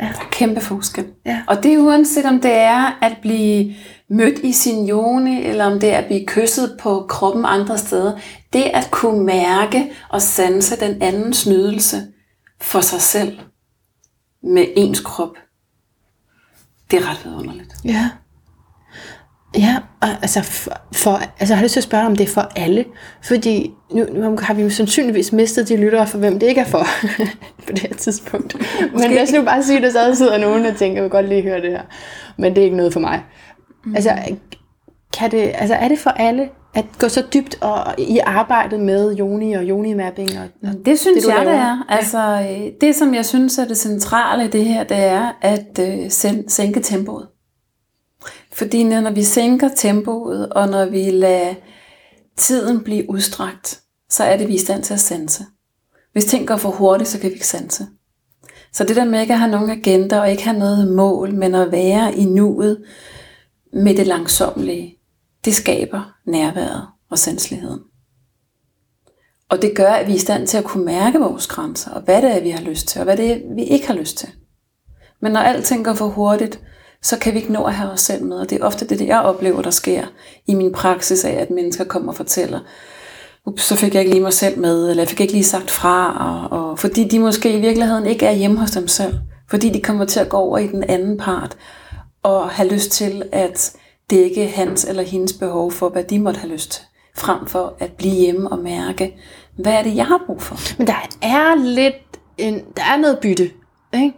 [0.00, 0.04] Ja.
[0.04, 1.06] Der er kæmpe forskel.
[1.26, 1.42] Ja.
[1.48, 3.74] Og det er uanset om det er at blive
[4.08, 8.18] mødt i sin jone, eller om det er at blive kysset på kroppen andre steder.
[8.52, 12.06] Det at kunne mærke og sanse den andens nydelse
[12.60, 13.38] for sig selv
[14.42, 15.36] med ens krop,
[16.90, 17.74] det er ret vidunderligt.
[17.84, 18.10] Ja.
[19.54, 22.32] Ja, og altså, for, for, altså jeg har lyst til at spørge, om det er
[22.32, 22.84] for alle.
[23.22, 26.64] Fordi nu, nu har vi jo sandsynligvis mistet de lyttere, for hvem det ikke er
[26.64, 26.86] for
[27.66, 28.56] på det her tidspunkt.
[28.92, 31.10] Men lad os nu bare sige, at der så sidder nogen, der tænker, jeg vil
[31.10, 31.82] godt lige høre det her.
[32.36, 33.22] Men det er ikke noget for mig.
[33.84, 33.94] Mm.
[33.94, 34.10] Altså,
[35.12, 39.14] kan det, altså, er det for alle at gå så dybt og, i arbejdet med
[39.14, 40.30] Joni og Joni-mapping?
[40.38, 41.86] Og, det synes det, jeg, det er.
[41.88, 42.18] Altså,
[42.50, 46.10] øh, det, som jeg synes er det centrale i det her, det er at øh,
[46.48, 47.26] sænke tempoet.
[48.58, 51.54] Fordi når vi sænker tempoet, og når vi lader
[52.36, 55.44] tiden blive udstrakt, så er det vi i stand til at sanse.
[56.12, 57.86] Hvis ting går for hurtigt, så kan vi ikke sanse.
[58.72, 61.54] Så det der med ikke at have nogen agenda og ikke have noget mål, men
[61.54, 62.84] at være i nuet
[63.72, 64.96] med det langsomlige,
[65.44, 67.80] det skaber nærværet og sanseligheden.
[69.50, 72.00] Og det gør, at vi er i stand til at kunne mærke vores grænser, og
[72.02, 74.16] hvad det er, vi har lyst til, og hvad det er, vi ikke har lyst
[74.16, 74.28] til.
[75.20, 76.60] Men når alting går for hurtigt,
[77.02, 78.36] så kan vi ikke nå at have os selv med.
[78.36, 80.04] Og det er ofte det, jeg oplever, der sker
[80.46, 82.60] i min praksis af, at mennesker kommer og fortæller,
[83.46, 85.70] ups, så fik jeg ikke lige mig selv med, eller jeg fik ikke lige sagt
[85.70, 86.16] fra,
[86.50, 89.18] og, og fordi de måske i virkeligheden ikke er hjemme hos dem selv.
[89.50, 91.56] Fordi de kommer til at gå over i den anden part,
[92.22, 93.72] og have lyst til at
[94.10, 96.82] dække hans eller hendes behov for, hvad de måtte have lyst til,
[97.16, 99.14] frem for at blive hjemme og mærke,
[99.56, 100.78] hvad er det, jeg har brug for.
[100.78, 101.94] Men der er lidt
[102.38, 103.50] en, der er noget bytte,
[103.94, 104.14] ikke?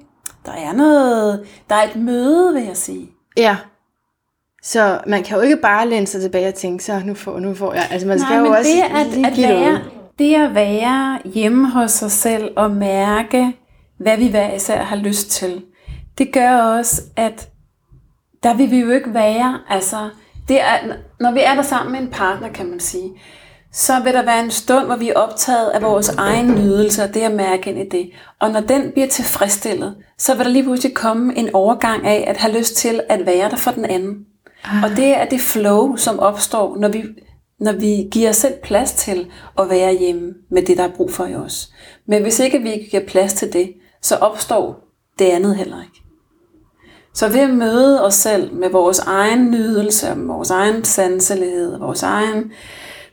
[0.47, 3.11] Der er noget, der er et møde, vil jeg sige.
[3.37, 3.57] Ja.
[4.63, 7.55] Så man kan jo ikke bare læne sig tilbage og tænke, så nu får, nu
[7.55, 7.89] får jeg.
[7.91, 9.81] Altså man skal Nej, jo men også det at, lige at give være,
[10.19, 13.53] det at være hjemme hos sig selv og mærke,
[13.99, 15.63] hvad vi hver især har lyst til,
[16.19, 17.49] det gør også, at
[18.43, 20.11] der vil vi jo ikke være, altså,
[20.49, 23.11] det er, når vi er der sammen med en partner, kan man sige,
[23.73, 27.15] så vil der være en stund, hvor vi er optaget af vores egen nydelse, og
[27.15, 28.11] det at mærke ind i det.
[28.41, 32.37] Og når den bliver tilfredsstillet, så vil der lige pludselig komme en overgang af at
[32.37, 34.27] have lyst til at være der for den anden.
[34.65, 34.85] Ah.
[34.85, 37.05] Og det er det flow, som opstår, når vi,
[37.61, 39.27] når vi giver os selv plads til
[39.59, 41.73] at være hjemme med det, der er brug for i os.
[42.07, 44.85] Men hvis ikke vi giver plads til det, så opstår
[45.19, 46.01] det andet heller ikke.
[47.15, 52.53] Så ved at møde os selv med vores egen nydelse, vores egen sanselighed, vores egen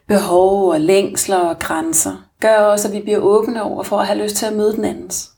[0.08, 4.24] behov og længsler og grænser, gør også, at vi bliver åbne over for at have
[4.24, 5.32] lyst til at møde den andens.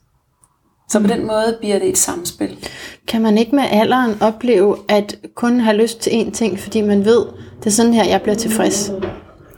[0.88, 2.68] Så på den måde bliver det et samspil.
[3.08, 7.04] Kan man ikke med alderen opleve, at kun have lyst til én ting, fordi man
[7.04, 7.26] ved,
[7.58, 8.88] det er sådan her, jeg bliver tilfreds?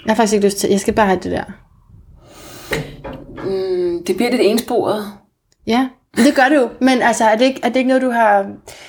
[0.07, 1.45] Jeg har faktisk ikke lyst til, jeg skal bare have det der.
[3.45, 5.05] Mm, det bliver lidt ensporet.
[5.67, 6.69] Ja, det gør det jo.
[6.81, 8.47] Men altså, er det ikke, er det ikke noget, du har...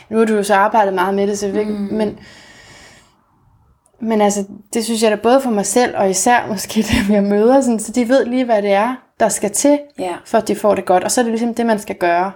[0.10, 1.88] Nu har du jo så arbejdet meget med det, så mm.
[1.92, 2.20] men,
[4.04, 7.24] men altså, det synes jeg da både for mig selv, og især måske dem, jeg
[7.24, 10.14] møder, sådan, så de ved lige, hvad det er, der skal til, Ja.
[10.26, 11.04] for at de får det godt.
[11.04, 12.32] Og så er det ligesom det, man skal gøre.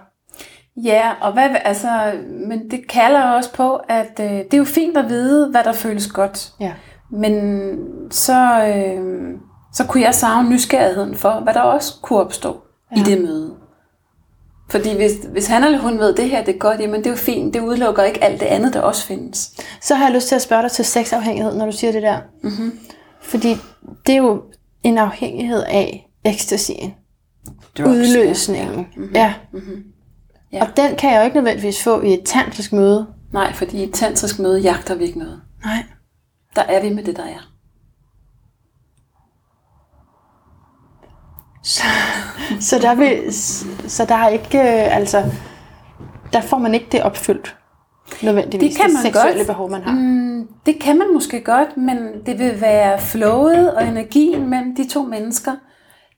[0.84, 2.12] Ja, og hvad, altså,
[2.48, 5.74] men det kalder også på, at øh, det er jo fint at vide, hvad der
[5.74, 6.50] føles godt.
[6.60, 6.74] Ja.
[7.12, 7.72] Men
[8.12, 9.34] så, øh,
[9.74, 12.58] så kunne jeg savne nysgerrigheden for, hvad der også kunne opstå
[12.96, 13.02] ja.
[13.02, 13.54] i det møde.
[14.70, 17.12] Fordi hvis, hvis han eller hun ved, det her det er godt, jamen det er
[17.12, 17.54] jo fint.
[17.54, 19.54] Det udelukker ikke alt det andet, der også findes.
[19.82, 22.20] Så har jeg lyst til at spørge dig til sexafhængighed, når du siger det der.
[22.44, 22.80] Mm-hmm.
[23.22, 23.58] Fordi
[24.08, 24.44] det er jo
[24.84, 26.94] en afhængighed af ecstasien.
[27.78, 28.88] Drops, Udløsningen.
[29.14, 29.34] Ja.
[29.54, 29.84] Mm-hmm.
[30.52, 30.58] Ja.
[30.58, 30.64] Ja.
[30.64, 33.08] Og den kan jeg jo ikke nødvendigvis få i et tantrisk møde.
[33.34, 35.42] Nej, fordi i et tantrisk møde jagter vi ikke noget.
[35.66, 35.84] Nej.
[36.56, 37.52] Der er vi med det, der er.
[41.68, 41.84] Så,
[42.60, 43.34] så, der, vil,
[43.92, 45.24] så der er ikke, øh, altså,
[46.34, 47.58] der får man ikke det opfyldt.
[48.24, 49.48] Nødvendigvis, Det kan man seksuelle godt.
[49.48, 49.92] behov, man har.
[49.94, 54.88] Mm, det kan man måske godt, men det vil være flowet og energien mellem de
[54.90, 55.52] to mennesker,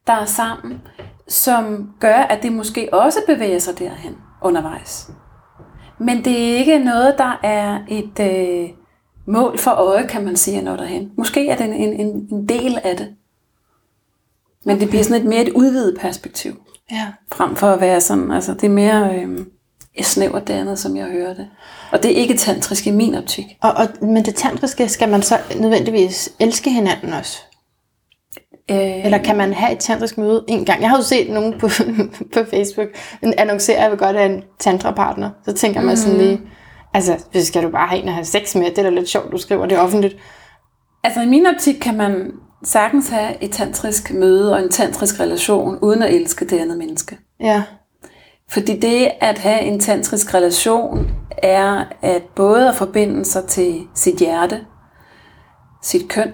[0.08, 0.82] der er sammen,
[1.28, 5.10] som gør, at det måske også bevæger sig derhen undervejs.
[5.98, 8.70] Men det er ikke noget, der er et øh,
[9.28, 11.12] mål for øje, kan man sige, at nå derhen.
[11.18, 13.08] Måske er det en, en, en del af det.
[14.66, 16.54] Men det bliver sådan et mere et udvidet perspektiv,
[16.92, 17.08] Ja.
[17.32, 19.40] frem for at være sådan, altså det er mere øh,
[20.02, 21.48] snævert det andet, som jeg hører det.
[21.92, 23.46] Og det er ikke tantrisk i min optik.
[23.62, 27.38] Og, og, men det tantriske, skal man så nødvendigvis elske hinanden også?
[28.72, 30.82] Øh, Eller kan man have et tantrisk møde en gang?
[30.82, 31.70] Jeg har jo set nogen på,
[32.34, 32.88] på Facebook
[33.22, 35.30] annoncere, at jeg vil godt have en tantrapartner.
[35.46, 36.42] Så tænker man sådan lige,
[36.94, 38.66] altså, hvis skal du bare have en at have sex med?
[38.66, 40.16] Det er da lidt sjovt, du skriver det offentligt.
[41.04, 42.32] Altså i min optik kan man
[42.64, 47.18] sagtens have et tantrisk møde og en tantrisk relation, uden at elske det andet menneske.
[47.40, 47.64] Ja.
[48.50, 54.16] Fordi det at have en tantrisk relation, er at både at forbinde sig til sit
[54.16, 54.60] hjerte,
[55.84, 56.34] sit køn,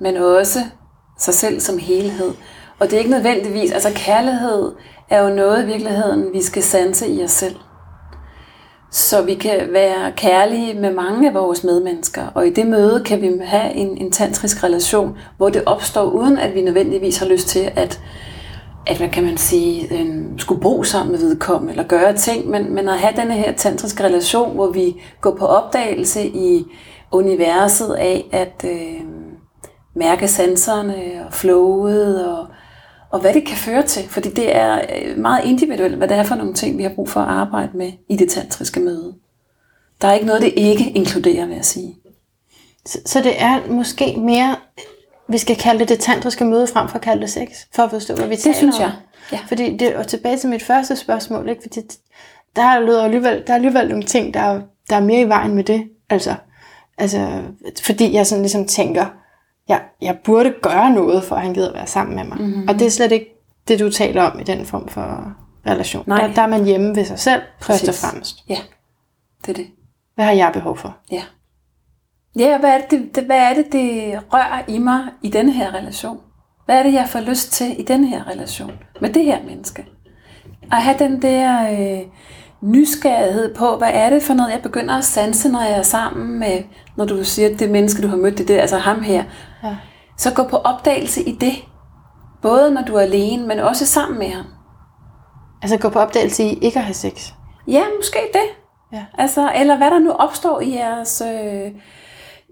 [0.00, 0.58] men også
[1.18, 2.32] sig selv som helhed.
[2.78, 4.72] Og det er ikke nødvendigvis, altså kærlighed
[5.10, 7.56] er jo noget i virkeligheden, vi skal sanse i os selv
[8.90, 12.26] så vi kan være kærlige med mange af vores medmennesker.
[12.34, 16.38] Og i det møde kan vi have en, en tantrisk relation, hvor det opstår, uden
[16.38, 18.00] at vi nødvendigvis har lyst til at,
[18.86, 22.74] at hvad kan man sige, øh, skulle bo sammen med vedkommende, eller gøre ting, men,
[22.74, 26.64] men at have denne her tantriske relation, hvor vi går på opdagelse i
[27.12, 29.00] universet af at øh,
[29.94, 30.94] mærke sanserne
[31.26, 32.46] og flowet og
[33.10, 34.08] og hvad det kan føre til.
[34.08, 37.08] Fordi det er øh, meget individuelt, hvad det er for nogle ting, vi har brug
[37.08, 39.14] for at arbejde med i det tantriske møde.
[40.02, 41.96] Der er ikke noget, det ikke inkluderer, vil jeg sige.
[42.86, 44.56] Så, så det er måske mere,
[45.28, 47.90] vi skal kalde det det tantriske møde, frem for at kalde det sex, for at
[47.90, 48.82] forstå, hvad vi Det taler synes om.
[48.82, 48.92] jeg.
[49.32, 49.38] Ja.
[49.48, 51.62] Fordi det er tilbage til mit første spørgsmål, ikke?
[51.62, 51.80] Fordi
[52.56, 55.28] der er, lyder alligevel, der er alligevel nogle ting, der, er- der er mere i
[55.28, 55.84] vejen med det.
[56.10, 56.34] Altså,
[56.98, 57.42] altså
[57.82, 59.06] fordi jeg sådan ligesom tænker,
[59.70, 62.36] jeg, jeg burde gøre noget, for at han gider at være sammen med mig.
[62.38, 62.46] Mhm.
[62.46, 62.68] Mm-hmm.
[62.68, 63.26] Og det er slet ikke
[63.68, 65.32] det, du taler om i den form for
[65.66, 66.04] relation.
[66.06, 66.26] Nej.
[66.26, 68.04] Der, der er man hjemme ved sig selv, først og Præcis.
[68.04, 68.36] fremmest.
[68.48, 68.58] Ja,
[69.46, 69.66] det er det.
[70.14, 70.96] Hvad har jeg behov for?
[71.12, 71.22] Ja.
[72.38, 75.74] Ja, hvad er, det, det, hvad er det, det rører i mig i denne her
[75.74, 76.18] relation?
[76.66, 79.86] Hvad er det, jeg får lyst til i denne her relation med det her menneske?
[80.72, 82.06] At have den der øh,
[82.60, 86.38] nysgerrighed på, hvad er det for noget, jeg begynder at sanse, når jeg er sammen
[86.38, 86.62] med,
[86.96, 89.24] når du siger, det menneske, du har mødt, det er det, altså ham her.
[89.64, 89.76] Ja.
[90.16, 91.54] Så gå på opdagelse i det.
[92.42, 94.44] Både når du er alene, men også sammen med ham.
[95.62, 97.32] Altså gå på opdagelse i ikke at have sex.
[97.68, 98.60] Ja, måske det.
[98.92, 99.04] Ja.
[99.18, 101.70] Altså, eller hvad der nu opstår i jeres, øh,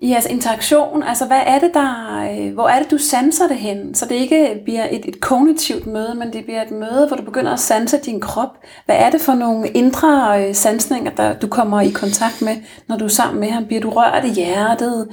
[0.02, 1.02] i jeres interaktion.
[1.02, 3.94] Altså, hvad er det der, øh, hvor er det, du sanser det hen?
[3.94, 7.22] Så det ikke bliver et, et kognitivt møde, men det bliver et møde, hvor du
[7.22, 8.56] begynder at sanse din krop.
[8.86, 12.56] Hvad er det for nogle indre øh, sansninger, der du kommer i kontakt med,
[12.88, 13.66] når du er sammen med ham?
[13.66, 15.08] Bliver du rørt i hjertet?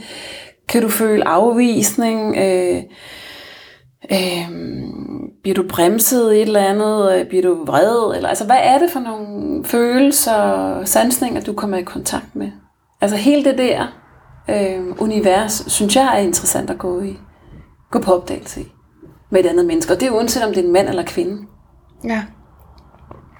[0.67, 2.35] Kan du føle afvisning?
[2.37, 2.83] Øh,
[4.11, 4.49] øh,
[5.43, 7.19] bliver du bremset i et eller andet?
[7.19, 8.15] Øh, bliver du vred?
[8.15, 12.51] Eller, altså, hvad er det for nogle følelser og sansninger, du kommer i kontakt med?
[13.01, 13.87] Altså hele det der
[14.49, 17.17] øh, univers, synes jeg er interessant at gå i.
[17.91, 18.65] Gå på opdagelse i
[19.29, 19.93] med et andet menneske.
[19.93, 21.47] Og det er uanset om det er en mand eller kvinde.
[22.03, 22.23] Ja.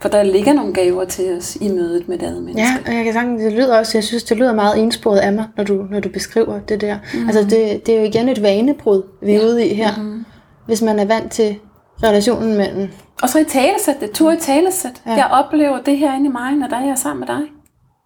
[0.02, 2.62] For der ligger nogle gaver til os i mødet med et andet menneske.
[2.62, 5.34] Ja, og jeg kan sagtens, det lyder også, jeg synes, det lyder meget ensporet af
[5.34, 6.98] mig, når du, når du beskriver det der.
[7.14, 7.28] Mm.
[7.28, 9.96] Altså, det, det er jo igen et vanebrud, vi er ude i her.
[9.98, 10.26] Mm.
[10.66, 11.56] Hvis man er vant til
[12.04, 12.90] relationen mellem...
[13.22, 14.12] Og så i talesæt det.
[14.12, 15.02] Tur i talesæt.
[15.06, 15.12] Ja.
[15.12, 17.42] Jeg oplever det her inde i mig, når der er jeg er sammen med dig.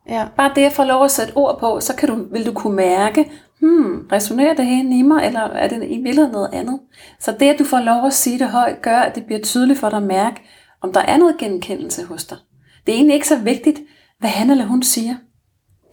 [0.09, 2.51] Ja, Bare det at få lov at sætte ord på, så kan du, vil du
[2.51, 6.79] kunne mærke, hmm, resonerer det her i mig, eller er det i virkeligheden noget andet?
[7.19, 9.79] Så det, at du får lov at sige det højt, gør, at det bliver tydeligt
[9.79, 10.41] for dig at mærke,
[10.81, 12.37] om der er noget genkendelse hos dig.
[12.85, 13.79] Det er egentlig ikke så vigtigt,
[14.19, 15.15] hvad han eller hun siger.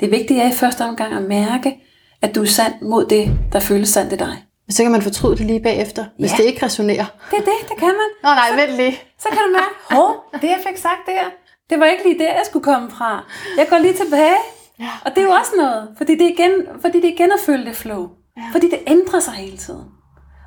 [0.01, 1.81] Det vigtige er i første omgang at mærke,
[2.23, 4.45] at du er sand mod det, der føles sandt i dig.
[4.67, 6.37] men så kan man fortryde det lige bagefter, hvis Ja.
[6.37, 7.05] det ikke resonerer.
[7.31, 8.09] Det er det, det kan man.
[8.23, 8.99] Nå nej, vent lige.
[9.19, 11.23] Så kan du mærke, hov, det jeg fik sagt der,
[11.71, 13.25] det var ikke lige der, jeg skulle komme fra.
[13.57, 14.37] Jeg går lige tilbage.
[14.79, 14.89] Ja.
[15.05, 17.41] Og det er jo også noget, fordi det er igen, fordi det er igen at
[17.41, 18.09] følge det flow.
[18.37, 18.43] Ja.
[18.53, 19.85] Fordi det ændrer sig hele tiden.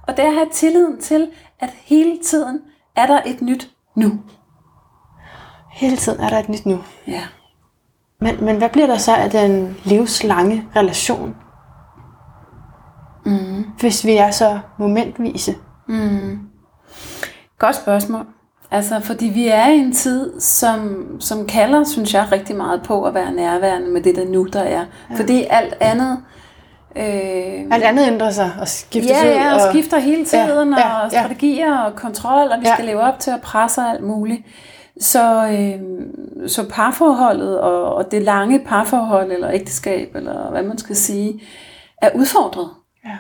[0.08, 2.60] Og det er at have tilliden til, at hele tiden
[2.96, 4.20] er der et nyt nu.
[5.72, 6.80] Hele tiden er der et nyt nu.
[7.08, 7.22] Ja.
[8.22, 11.36] Men, men hvad bliver der så af den livslange relation?
[13.26, 13.66] Mm.
[13.80, 15.56] Hvis vi er så momentvise.
[17.60, 18.26] Godt spørgsmål.
[18.72, 23.04] Altså, fordi vi er i en tid, som, som kalder, synes jeg, rigtig meget på
[23.04, 24.86] at være nærværende med det, der nu der er.
[25.10, 25.16] Ja.
[25.16, 26.12] Fordi alt andet...
[26.12, 26.24] Øh,
[26.96, 29.32] Alt andet ændrer sig og skiftes Ja, ud.
[29.34, 32.74] ja, og skifter hele tiden, Ja, ja, og strategier og kontrol, og vi Ja.
[32.74, 34.42] skal leve op til at presse og alt muligt.
[35.02, 35.80] Så, øh,
[36.50, 41.42] så parforholdet og, og det lange parforhold, eller ægteskab, eller hvad man skal sige,
[42.02, 42.70] er udfordret.
[43.06, 43.18] Ja.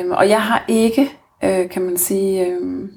[0.00, 1.10] Øh, og jeg har ikke,
[1.44, 2.88] øh, kan man sige, øh,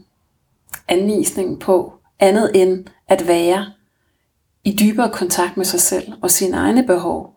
[0.88, 3.66] anvisning på andet end at være
[4.64, 7.35] i dybere kontakt med sig selv og sine egne behov.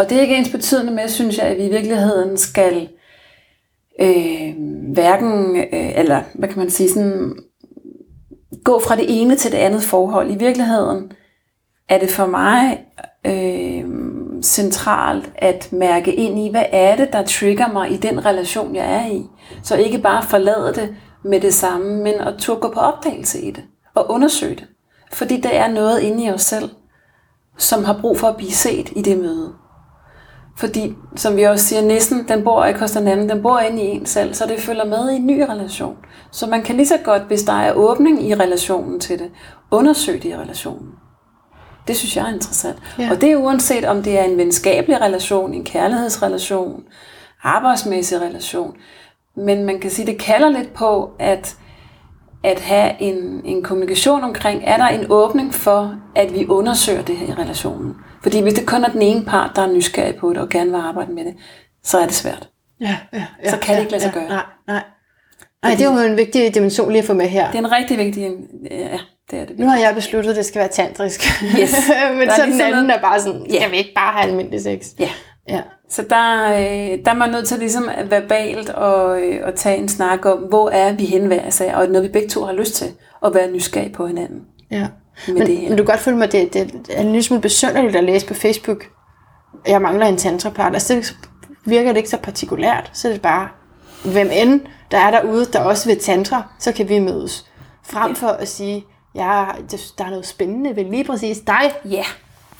[0.00, 2.88] Og det er ikke ens betydende med, synes jeg, at vi i virkeligheden skal
[4.00, 4.54] øh,
[4.92, 7.36] hverken, øh, eller hvad kan man sige, sådan,
[8.64, 10.30] gå fra det ene til det andet forhold.
[10.30, 11.12] I virkeligheden
[11.88, 12.84] er det for mig
[13.26, 13.84] øh,
[14.42, 18.92] centralt at mærke ind i, hvad er det, der trigger mig i den relation, jeg
[18.92, 19.26] er i.
[19.62, 23.50] Så ikke bare forlade det med det samme, men at turde gå på opdagelse i
[23.50, 24.66] det og undersøge det.
[25.12, 26.70] Fordi det er noget inde i os selv,
[27.58, 29.59] som har brug for at blive set i det møde.
[30.56, 33.82] Fordi, som vi også siger, nissen, den bor ikke hos den anden, den bor inde
[33.82, 35.96] i en selv, så det følger med i en ny relation.
[36.30, 39.30] Så man kan lige så godt, hvis der er åbning i relationen til det,
[39.70, 40.88] undersøge det i relationen.
[41.88, 42.78] Det synes jeg er interessant.
[42.98, 43.02] Ja.
[43.02, 43.10] Ja.
[43.10, 46.82] Og det er uanset om det er en venskabelig relation, en kærlighedsrelation,
[47.42, 48.74] arbejdsmæssig relation.
[49.36, 51.56] Men man kan sige, det kalder lidt på, at
[52.44, 57.16] at have en, en kommunikation omkring, er der en åbning for, at vi undersøger det
[57.16, 57.94] her i relationen.
[58.22, 60.70] Fordi hvis det kun er den ene part, der er nysgerrig på det og gerne
[60.70, 61.34] vil arbejde med det,
[61.84, 62.48] så er det svært.
[62.80, 64.28] Ja, ja, ja, Så kan det ikke lade sig ja, gøre.
[64.28, 64.82] Nej, nej.
[65.62, 67.46] Nej, det er jo en vigtig dimension lige at få med her.
[67.46, 68.30] Det er en rigtig vigtig...
[68.70, 68.98] Ja,
[69.30, 69.58] det er det.
[69.58, 71.20] Nu har jeg besluttet, at det skal være tantrisk.
[71.60, 71.74] Yes.
[72.18, 73.62] Men så den ligesom anden noget- er bare sådan, Ja.
[73.62, 74.86] jeg vil ikke bare have almindelig sex.
[74.98, 75.08] Ja.
[75.48, 75.62] Ja.
[75.88, 79.76] Så der, øh, der er man nødt til ligesom at verbalt og, øh, at tage
[79.76, 82.74] en snak om, hvor er vi henne hver og noget vi begge to har lyst
[82.74, 82.92] til,
[83.24, 84.40] at være nysgerrige på hinanden.
[84.70, 84.86] ja.
[85.28, 85.68] Med Men, det her.
[85.68, 88.26] men du kan godt føle mig, det, det er en lille smule besynderligt at læse
[88.26, 88.84] på Facebook.
[89.66, 90.72] Jeg mangler en tantrapart.
[90.74, 91.16] Altså, det
[91.64, 92.90] virker det ikke så partikulært.
[92.92, 93.48] Så er det bare,
[94.04, 97.46] hvem end der er derude, der også vil tantra, så kan vi mødes.
[97.86, 99.44] Frem for at sige, ja,
[99.98, 101.72] der er noget spændende ved lige præcis dig.
[101.84, 102.04] Ja,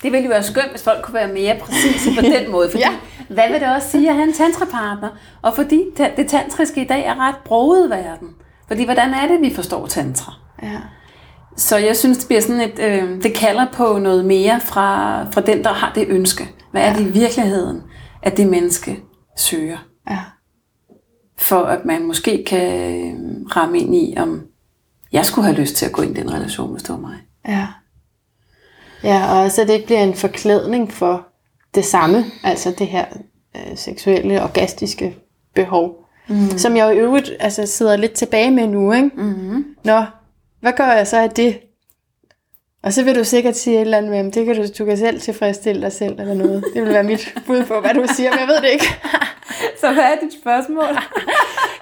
[0.03, 2.69] det ville jo være skønt, hvis folk kunne være mere præcise på den måde.
[2.69, 2.91] Fordi, Ja.
[2.91, 3.33] ja.
[3.33, 5.09] hvad vil det også sige at have en tantrapartner?
[5.41, 5.83] Og fordi
[6.17, 8.27] det tantriske i dag er ret broget verden.
[8.67, 10.33] Fordi hvordan er det, vi forstår tantra?
[10.63, 10.77] Ja.
[11.57, 15.41] Så jeg synes, det bliver sådan et, øh, det kalder på noget mere fra, fra
[15.41, 16.49] den, der har det ønske.
[16.71, 17.81] Hvad er det i virkeligheden,
[18.23, 18.99] at det menneske
[19.37, 19.77] søger?
[20.09, 20.19] Ja.
[21.37, 24.41] For at man måske kan øh, ramme ind i, om
[25.11, 27.15] jeg skulle have lyst til at gå ind i den relation, hvis det var mig.
[27.47, 27.67] Ja.
[29.03, 31.27] Ja, og så det ikke bliver en forklædning for
[31.75, 33.05] det samme, altså det her
[33.55, 35.15] øh, seksuelle, orgastiske
[35.55, 36.57] behov, mm.
[36.57, 39.09] som jeg jo i øvrigt altså, sidder lidt tilbage med nu, ikke?
[39.15, 39.65] Mm-hmm.
[39.83, 40.03] Nå,
[40.59, 41.59] hvad gør jeg så af det?
[42.83, 44.85] Og så vil du sikkert sige et eller andet med, "Jamen, det kan du, du
[44.85, 46.63] kan selv tilfredsstille dig selv, eller noget.
[46.73, 48.85] Det vil være mit bud på, hvad du siger, men jeg ved det ikke.
[49.81, 50.97] Så hvad er dit spørgsmål?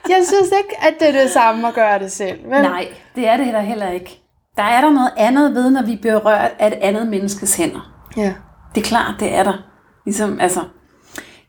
[0.09, 2.39] Jeg synes ikke, at det er det samme at gøre det selv.
[2.43, 2.61] Vel?
[2.61, 4.21] Nej, det er det heller, heller ikke.
[4.59, 7.91] Der er der noget andet ved, når vi bliver rørt af et andet menneskes hænder.
[8.17, 8.33] Ja.
[8.75, 9.53] Det er klart, det er der.
[10.05, 10.59] Ligesom, altså,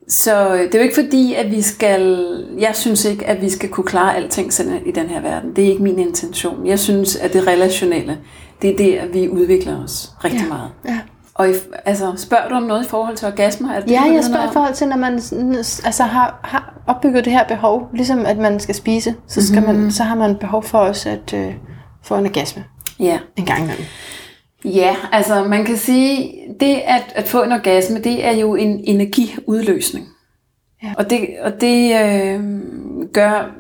[0.09, 2.27] så det er jo ikke fordi, at vi skal...
[2.59, 5.57] Jeg synes ikke, at vi skal kunne klare alting selv i den her verden.
[5.57, 6.66] Det er ikke min intention.
[6.66, 8.18] Jeg synes, at det relationelle,
[8.62, 10.49] det er der, vi udvikler os rigtig Ja.
[10.49, 10.70] meget.
[10.88, 10.99] ja.
[11.35, 11.53] Og i,
[11.85, 13.73] altså, spørger du om noget i forhold til orgasmer?
[13.73, 15.12] Er det Ja, jeg spørger i forhold til, når man
[15.85, 19.75] altså, har, har opbygget det her behov, ligesom at man skal spise, så, skal Mhm.
[19.75, 21.55] man, så har man behov for også at øh,
[22.03, 22.64] få en orgasme
[23.01, 23.19] Ja.
[23.37, 23.85] en gang imellem.
[24.65, 28.81] Ja, altså man kan sige, det at, at få en orgasme, det er jo en
[28.85, 30.07] energiudløsning.
[30.83, 30.93] Ja.
[30.99, 32.41] Og det, og det øh,
[33.13, 33.51] gør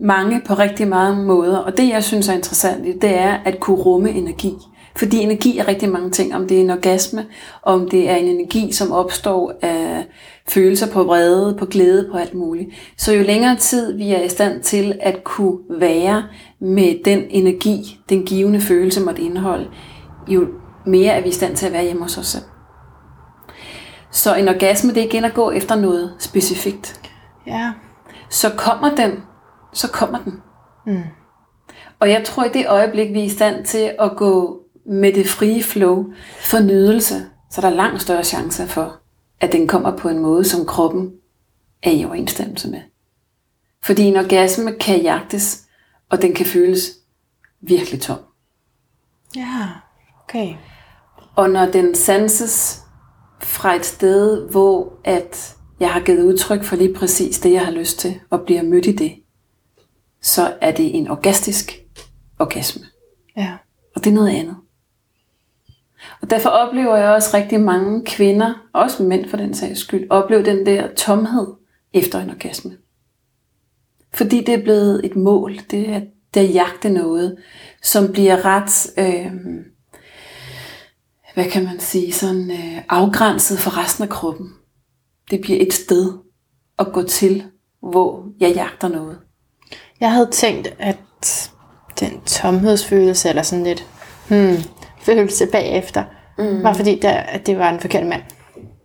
[0.00, 1.58] mange på rigtig mange måder.
[1.58, 4.52] Og det, jeg synes er interessant det er at kunne rumme energi.
[4.96, 6.34] Fordi energi er rigtig mange ting.
[6.34, 7.26] Om det er en orgasme,
[7.62, 10.06] om det er en energi, som opstår af
[10.48, 12.70] følelser på vrede, på glæde, på alt muligt.
[12.96, 16.24] Så jo længere tid vi er i stand til at kunne være
[16.60, 19.68] med den energi, den givende følelse måtte indeholde,
[20.28, 20.46] jo
[20.86, 22.44] mere er vi i stand til at være hjemme hos os selv.
[24.10, 27.00] Så en orgasme, det er igen at gå efter noget specifikt.
[27.46, 27.72] Ja.
[28.30, 29.12] Så kommer den,
[29.72, 30.32] så kommer den.
[30.86, 31.02] Mm.
[32.00, 35.28] Og jeg tror, i det øjeblik, vi er i stand til at gå med det
[35.28, 39.00] frie flow for nydelse, så er der langt større chancer for,
[39.40, 41.12] at den kommer på en måde, som kroppen
[41.82, 42.80] er i overensstemmelse med.
[43.82, 45.64] Fordi en orgasme kan jagtes,
[46.10, 46.90] og den kan føles
[47.60, 48.18] virkelig tom.
[49.36, 49.68] Ja,
[50.24, 50.54] okay.
[51.36, 52.82] Og når den sanses
[53.42, 57.72] fra et sted, hvor at jeg har givet udtryk for lige præcis det, jeg har
[57.72, 59.14] lyst til, og bliver mødt i det,
[60.22, 61.72] så er det en orgastisk
[62.38, 62.82] orgasme.
[63.36, 63.56] Ja.
[63.96, 64.56] Og det er noget andet.
[66.24, 70.44] Og derfor oplever jeg også rigtig mange kvinder, også mænd for den sags skyld, opleve
[70.44, 71.46] den der tomhed
[71.92, 72.76] efter en orgasme.
[74.14, 76.00] Fordi det er blevet et mål, det er,
[76.34, 77.36] det er at jagte noget,
[77.82, 79.32] som bliver ret, øh,
[81.34, 84.52] hvad kan man sige, sådan øh, afgrænset for resten af kroppen.
[85.30, 86.12] Det bliver et sted
[86.78, 87.44] at gå til,
[87.80, 89.18] hvor jeg jagter noget.
[90.00, 90.98] Jeg havde tænkt, at
[92.00, 93.86] den tomhedsfølelse, eller sådan lidt
[94.28, 94.56] hmm,
[95.04, 96.04] følelse bagefter,
[96.38, 96.62] mm.
[96.62, 98.22] var fordi, der, at det var en forkert mand.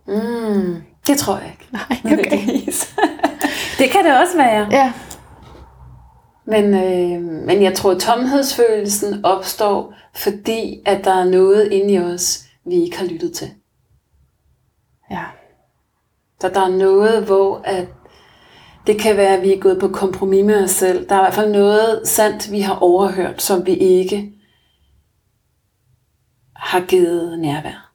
[0.06, 1.68] Mm, det tror jeg ikke.
[1.72, 2.38] Nej, okay.
[3.78, 4.68] Det kan det også være.
[4.70, 4.92] Ja,
[6.44, 11.98] Men, øh, men jeg tror, at tomhedsfølelsen opstår, fordi at der er noget inde i
[11.98, 13.48] os, vi ikke har lyttet til.
[15.10, 15.24] ja,
[16.40, 17.86] Så der er noget, hvor at
[18.86, 21.08] det kan være, at vi er gået på kompromis med os selv.
[21.08, 24.32] Der er i hvert fald noget sandt, vi har overhørt, som vi ikke
[26.70, 27.92] har givet nærvær.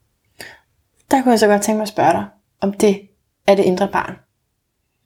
[1.12, 2.26] der kunne jeg så godt tænke mig at spørge dig,
[2.62, 3.02] om det
[3.48, 4.16] er det indre barn.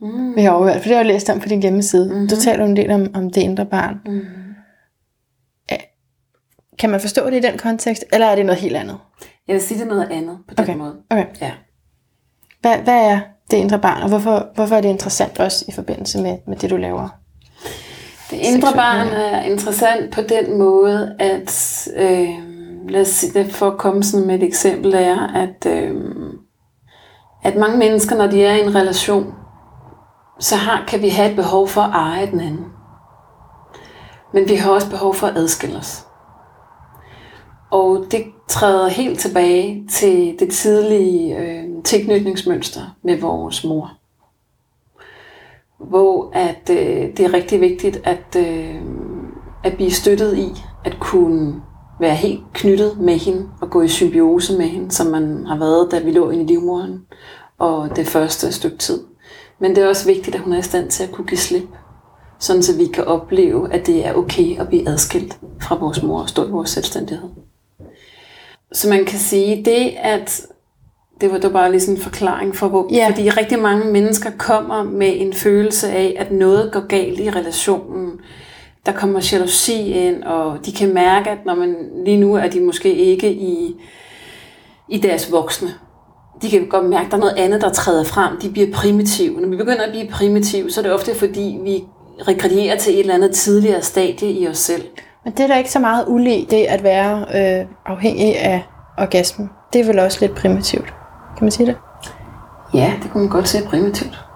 [0.01, 0.35] Mm.
[0.35, 2.09] Vi har overhørt, for det har jeg læst om på din hjemmeside.
[2.09, 2.27] Mm-hmm.
[2.29, 3.95] Du taler en del om, om det indre barn.
[4.05, 4.21] Mm.
[6.79, 8.97] Kan man forstå det i den kontekst, eller er det noget helt andet?
[9.47, 10.75] Jeg vil sige, det er noget andet på den Okay.
[10.75, 10.95] måde.
[11.09, 11.25] Okay.
[11.41, 11.51] Ja.
[12.61, 13.19] Hvad, hvad er
[13.51, 16.69] det indre barn, og hvorfor, hvorfor er det interessant også i forbindelse med, med det,
[16.69, 17.09] du laver?
[18.31, 22.29] Det indre barn er interessant på den måde, at øh,
[22.87, 25.95] lad os sige, for at komme sådan med et eksempel, er, at, øh,
[27.43, 29.33] at mange mennesker, når de er i en relation,
[30.39, 32.65] så har, kan vi have et behov for at eje den anden.
[34.33, 36.05] Men vi har også behov for at adskille os.
[37.71, 43.91] Og det træder helt tilbage til det tidlige øh, tilknytningsmønster med vores mor.
[45.79, 48.75] Hvor at, øh, det er rigtig vigtigt at, øh,
[49.63, 50.49] at blive støttet i
[50.85, 51.61] at kunne
[51.99, 55.91] være helt knyttet med hende og gå i symbiose med hende, som man har været,
[55.91, 57.05] da vi lå inde i livmoderen
[57.57, 58.99] og det første stykke tid.
[59.59, 61.67] Men det er også vigtigt, at hun er i stand til at kunne give slip,
[62.39, 66.21] sådan så vi kan opleve, at det er okay at blive adskilt fra vores mor
[66.21, 67.29] og stå i vores selvstændighed.
[68.71, 70.41] Så man kan sige, det at
[71.21, 73.07] det var da bare lige sådan en forklaring for, hvor, Ja.
[73.09, 78.19] fordi rigtig mange mennesker kommer med en følelse af, at noget går galt i relationen.
[78.85, 81.75] Der kommer jalousi ind, og de kan mærke, at når man
[82.05, 83.75] lige nu er de måske ikke i,
[84.89, 85.69] i deres voksne.
[86.41, 88.39] De kan godt mærke, at der er noget andet, der træder frem.
[88.41, 89.41] De bliver primitive.
[89.41, 91.83] Når vi begynder at blive primitive, så er det ofte fordi, vi
[92.27, 94.83] regredierer til et eller andet tidligere stadie i os selv.
[95.25, 98.63] Men det er da ikke så meget ulig, det at være øh, afhængig af
[98.97, 99.49] orgasmen.
[99.73, 100.93] Det er vel også lidt primitivt.
[101.37, 101.75] Kan man sige det?
[102.73, 104.28] Ja, det kunne man godt se primitivt.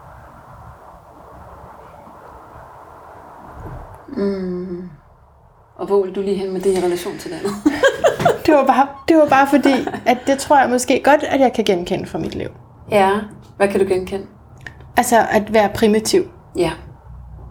[4.18, 4.90] Mm.
[5.76, 7.52] Og hvor vil du lige hen med det i relation til det andet?
[8.46, 9.74] Det var bare, det var bare fordi,
[10.06, 12.48] at det tror jeg måske godt, at jeg kan genkende fra mit liv.
[12.92, 13.12] ja,
[13.58, 14.26] hvad kan du genkende?
[14.98, 16.24] Altså at være primitiv.
[16.58, 16.72] Ja,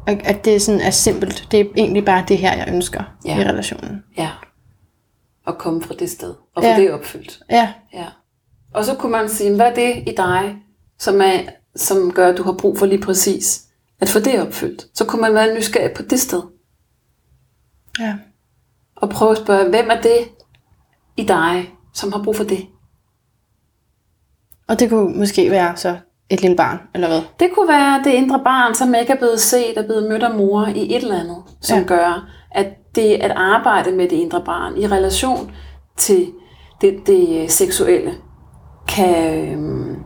[0.06, 1.48] Og At det sådan er simpelt.
[1.50, 3.38] Det er egentlig bare det her, jeg ønsker Ja.
[3.40, 4.04] i relationen.
[4.18, 4.28] ja.
[5.46, 6.76] At komme fra det sted, og få Ja.
[6.76, 7.38] det opfyldt.
[7.50, 8.06] Ja, Ja.
[8.74, 10.56] Og så kunne man sige, hvad er det i dig,
[10.98, 11.38] som, er,
[11.76, 13.62] som gør, at du har brug for lige præcis
[14.02, 14.86] at få det opfyldt?
[14.94, 16.42] Så kunne man være nysgerrig på det sted,
[18.00, 18.14] ja.
[18.96, 20.18] og prøve at spørge, hvem er det
[21.16, 22.66] i dig, som har brug for det?
[24.68, 25.96] Og det kunne måske være så
[26.30, 27.20] et lille barn, eller hvad?
[27.40, 30.34] Det kunne være det indre barn, som ikke er blevet set og blevet mødt af
[30.34, 31.84] mor i et eller andet, som Ja.
[31.84, 35.52] gør, at det at arbejde med det indre barn i relation
[35.96, 36.32] til
[36.80, 38.14] det, det seksuelle,
[38.88, 39.96] kan, øhm,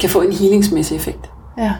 [0.00, 1.30] kan få en healingsmæssig effekt.
[1.58, 1.74] Ja.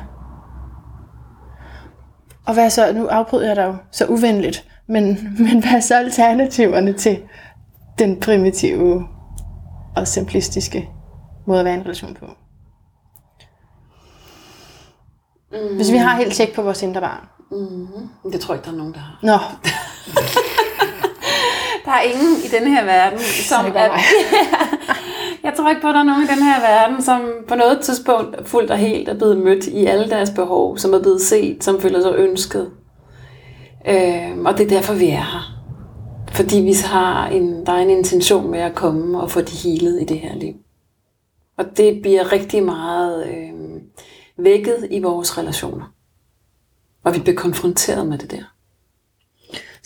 [2.49, 5.05] Og hvad så, nu afbryder jeg dig jo så uvenligt, men,
[5.39, 7.23] men hvad er så alternativerne til
[7.99, 9.09] den primitive
[9.97, 10.89] og simplistiske
[11.47, 12.27] måde at være i en relation på?
[15.53, 15.77] Mm.
[15.77, 17.29] Hvis vi har helt tjek på vores indre barn.
[17.51, 19.19] Mm, det tror jeg ikke, der er nogen, der har.
[19.23, 19.33] Nå,
[21.85, 23.91] Der er ingen i den her verden, som er.
[25.43, 27.80] Jeg tror ikke på, at der er nogen i den her verden, som på noget
[27.80, 31.64] tidspunkt fuldt og helt er blevet mødt i alle deres behov, som er blevet set,
[31.64, 32.70] som føler sig ønsket.
[33.89, 35.55] Øhm, og det er derfor, vi er her.
[36.32, 40.03] Fordi vi har en, der er en intention med at komme og få det healet
[40.03, 40.55] i det her liv.
[41.57, 43.80] Og det bliver rigtig meget øh,
[44.36, 45.95] vækket i vores relationer.
[47.05, 48.58] Og vi bliver konfronteret med det der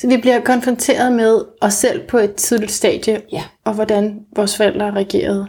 [0.03, 3.43] så vi bliver konfronteret med os selv på et tidligt stadie, Ja.
[3.65, 5.47] og hvordan vores forældre reagerede.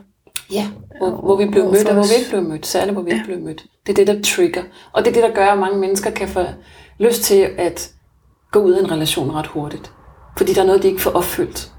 [0.52, 2.66] Ja, hvor, hvor vi blev mødt, og hvor vi ikke blev mødt.
[2.66, 3.64] Særligt, hvor vi ikke blev mødt.
[3.88, 4.62] Det er det, der trigger.
[4.94, 6.44] Og det er det, der gør, at mange mennesker kan få
[7.00, 7.92] lyst til at
[8.52, 9.92] gå ud af en relation ret hurtigt.
[10.38, 11.72] Fordi der er noget, de ikke får opfyldt.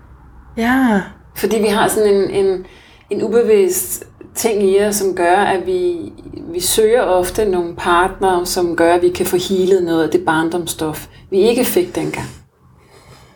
[0.56, 1.00] Ja,
[1.36, 2.66] Fordi vi har sådan en, en,
[3.10, 4.04] en ubevidst
[4.34, 6.12] ting i os, som gør, at vi,
[6.52, 10.24] vi søger ofte nogle partnere, som gør, at vi kan få healet noget af det
[10.24, 12.26] barndomsstof, vi ikke fik dengang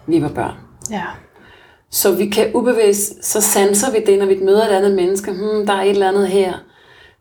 [0.09, 0.55] vi var børn.
[0.91, 1.05] ja.
[1.91, 5.33] Så vi kan ubevidst, så sanser vi det, når vi møder et andet menneske.
[5.33, 6.55] Hmm, der er et eller andet her,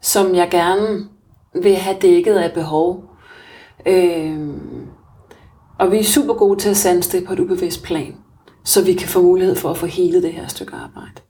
[0.01, 1.05] som jeg gerne
[1.61, 3.03] vil have dækket af behov.
[3.85, 4.87] Øhm,
[5.79, 8.15] og vi er super gode til at sanse det på et ubevidst plan,
[8.63, 11.21] så vi kan få mulighed for at få hele det her stykke arbejde.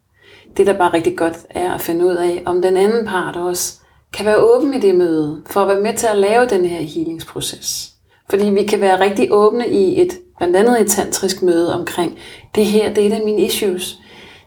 [0.57, 3.79] Det, der bare rigtig godt er at finde ud af, om den anden part også
[4.13, 6.81] kan være åben i det møde, for at være med til at lave den her
[6.81, 7.91] healingsproces.
[8.29, 12.17] Fordi vi kan være rigtig åbne i et, blandt andet et tantrisk møde omkring,
[12.55, 13.99] det her, det er et af mine issues.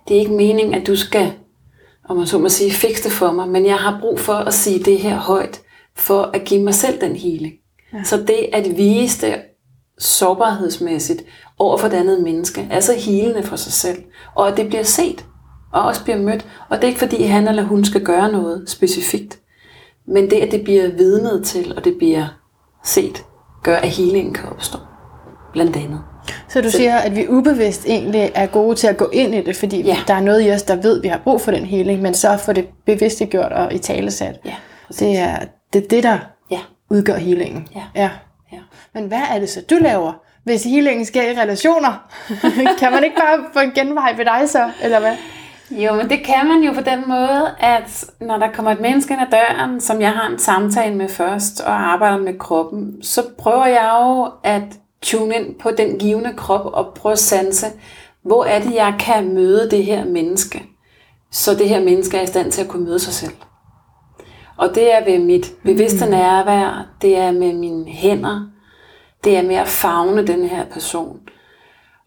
[0.08, 1.32] Det er ikke meningen, at du skal,
[2.08, 4.54] om man så må sige, fikse det for mig, men jeg har brug for at
[4.54, 5.60] sige det her højt,
[5.96, 7.52] for at give mig selv den healing.
[7.92, 8.04] Ja.
[8.04, 9.34] Så det at vise det
[9.98, 11.22] sårbarhedsmæssigt
[11.58, 13.98] over for det andet menneske, er så healende for sig selv,
[14.34, 15.24] og at det bliver set,
[15.72, 16.46] og også bliver mødt.
[16.68, 19.38] Og det er ikke fordi han eller hun skal gøre noget specifikt,
[20.06, 22.26] men det at det bliver vidnet til, og det bliver
[22.84, 23.24] set,
[23.62, 24.78] gør at healingen kan opstå.
[25.52, 26.00] Blandt andet.
[26.48, 29.56] Så du siger, at vi ubevidst egentlig er gode til at gå ind i det,
[29.56, 29.96] fordi Ja.
[30.08, 32.14] der er noget i os, der ved, at vi har brug for den healing, men
[32.14, 34.36] så får det bevidstgjort og i talesat.
[34.44, 34.54] Ja,
[34.98, 35.36] det er
[35.72, 36.18] det, er det, der
[36.50, 36.58] Ja.
[36.90, 37.68] udgør healingen.
[37.74, 37.82] Ja.
[38.02, 38.10] ja.
[38.52, 38.58] Ja.
[38.94, 40.12] Men hvad er det så, du laver,
[40.44, 42.10] hvis healingen sker i relationer?
[42.80, 45.12] kan man ikke bare få en genvej ved dig så, eller hvad?
[45.70, 49.12] Jo, men det kan man jo på den måde, at når der kommer et menneske
[49.14, 53.22] ind ad døren, som jeg har en samtale med først, og arbejder med kroppen, så
[53.38, 54.62] prøver jeg jo at
[55.02, 57.66] tune ind på den givende krop og prøve at sanse,
[58.22, 60.62] hvor er det, jeg kan møde det her menneske,
[61.30, 63.34] så det her menneske er i stand til at kunne møde sig selv.
[64.56, 66.10] Og det er ved mit bevidste mm.
[66.10, 68.50] nærvær, det er med mine hænder,
[69.24, 71.20] det er med at fagne den her person.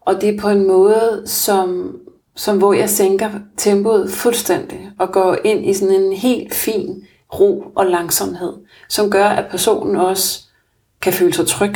[0.00, 1.96] Og det er på en måde, som,
[2.36, 7.06] som hvor jeg sænker tempoet fuldstændig og går ind i sådan en helt fin
[7.40, 8.52] ro og langsomhed,
[8.88, 10.42] som gør, at personen også
[11.00, 11.74] kan føle sig tryg.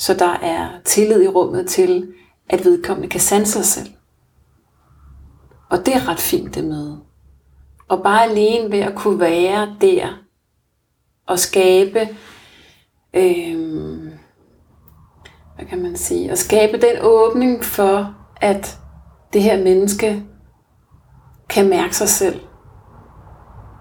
[0.00, 2.12] Så der er tillid i rummet til,
[2.48, 3.94] at vedkommende kan sanse sig selv.
[5.70, 7.00] Og det er ret fint det møde.
[7.88, 10.06] Og bare alene ved at kunne være der
[11.26, 12.08] og skabe,
[13.14, 14.02] øh,
[15.56, 18.78] hvad kan man sige, og skabe den åbning for, at
[19.32, 20.22] det her menneske
[21.48, 22.40] kan mærke sig selv.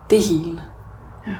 [0.09, 0.61] Det er hele.
[1.27, 1.35] Ja.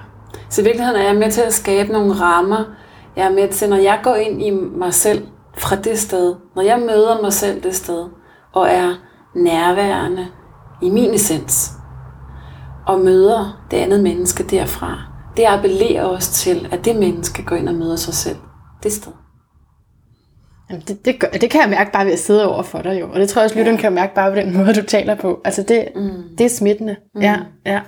[0.49, 2.78] Så i virkeligheden er jeg med til at skabe nogle rammer.
[3.19, 6.61] Jeg er med til, når jeg går ind i mig selv fra det sted, når
[6.61, 8.09] jeg møder mig selv det sted,
[8.53, 8.93] og er
[9.35, 10.27] nærværende
[10.81, 11.71] i min essens,
[12.87, 15.01] og møder det andet menneske derfra,
[15.37, 18.37] det appellerer også til, at det menneske går ind og møder sig selv
[18.83, 19.11] det sted.
[20.69, 22.99] Jamen det, det, gør, det kan jeg mærke bare ved at sidde over for dig
[22.99, 23.11] jo.
[23.11, 23.81] Og det tror jeg også, lytteren ja.
[23.81, 25.41] kan mærke bare på den måde, du taler på.
[25.45, 26.23] Altså det, mm.
[26.37, 26.95] det er smittende.
[27.15, 27.21] Mm.
[27.21, 27.81] Ja, ja.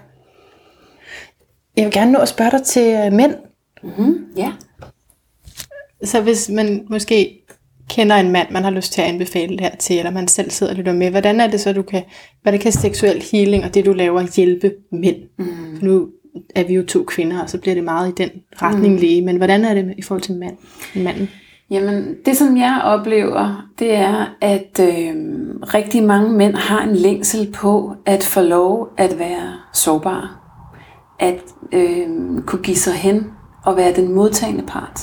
[1.77, 3.35] Jeg vil gerne nå at spørge dig til uh, mænd.
[3.83, 4.25] Mm-hmm.
[4.37, 4.53] Ja.
[6.03, 7.41] Så hvis man måske
[7.89, 10.51] kender en mand, man har lyst til at anbefale det her til, eller man selv
[10.51, 12.03] sidder og lytter med, hvordan er det så, du kan,
[12.41, 15.17] hvad det kan seksuel healing og det, du laver, hjælpe mænd?
[15.37, 15.45] Mm.
[15.81, 16.07] Nu
[16.55, 18.29] er vi jo to kvinder, og så bliver det meget i den
[18.61, 18.99] retning mm.
[18.99, 20.57] lige, men hvordan er det i forhold til mand,
[20.95, 21.29] manden?
[21.71, 25.15] Jamen, det som jeg oplever, det er, at øh,
[25.61, 30.27] rigtig mange mænd har en længsel på at få lov at være sårbare.
[31.19, 31.39] At
[31.71, 32.07] øh,
[32.45, 33.25] kunne give sig hen
[33.65, 35.01] og være den modtagende part.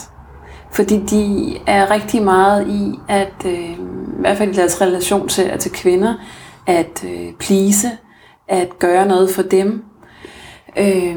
[0.72, 5.58] Fordi de er rigtig meget i, at øh, i hvert fald i deres relation til,
[5.58, 6.14] til kvinder,
[6.66, 7.90] at øh, plise,
[8.48, 9.84] at gøre noget for dem,
[10.76, 11.16] øh,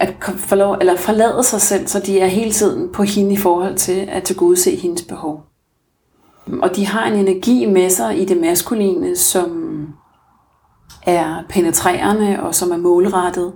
[0.00, 3.76] at forlov, eller forlade sig selv, så de er hele tiden på hende i forhold
[3.76, 5.44] til at tilgodese hendes behov.
[6.62, 9.72] Og de har en energi med sig i det maskuline, som
[11.06, 13.52] er penetrerende og som er målrettet.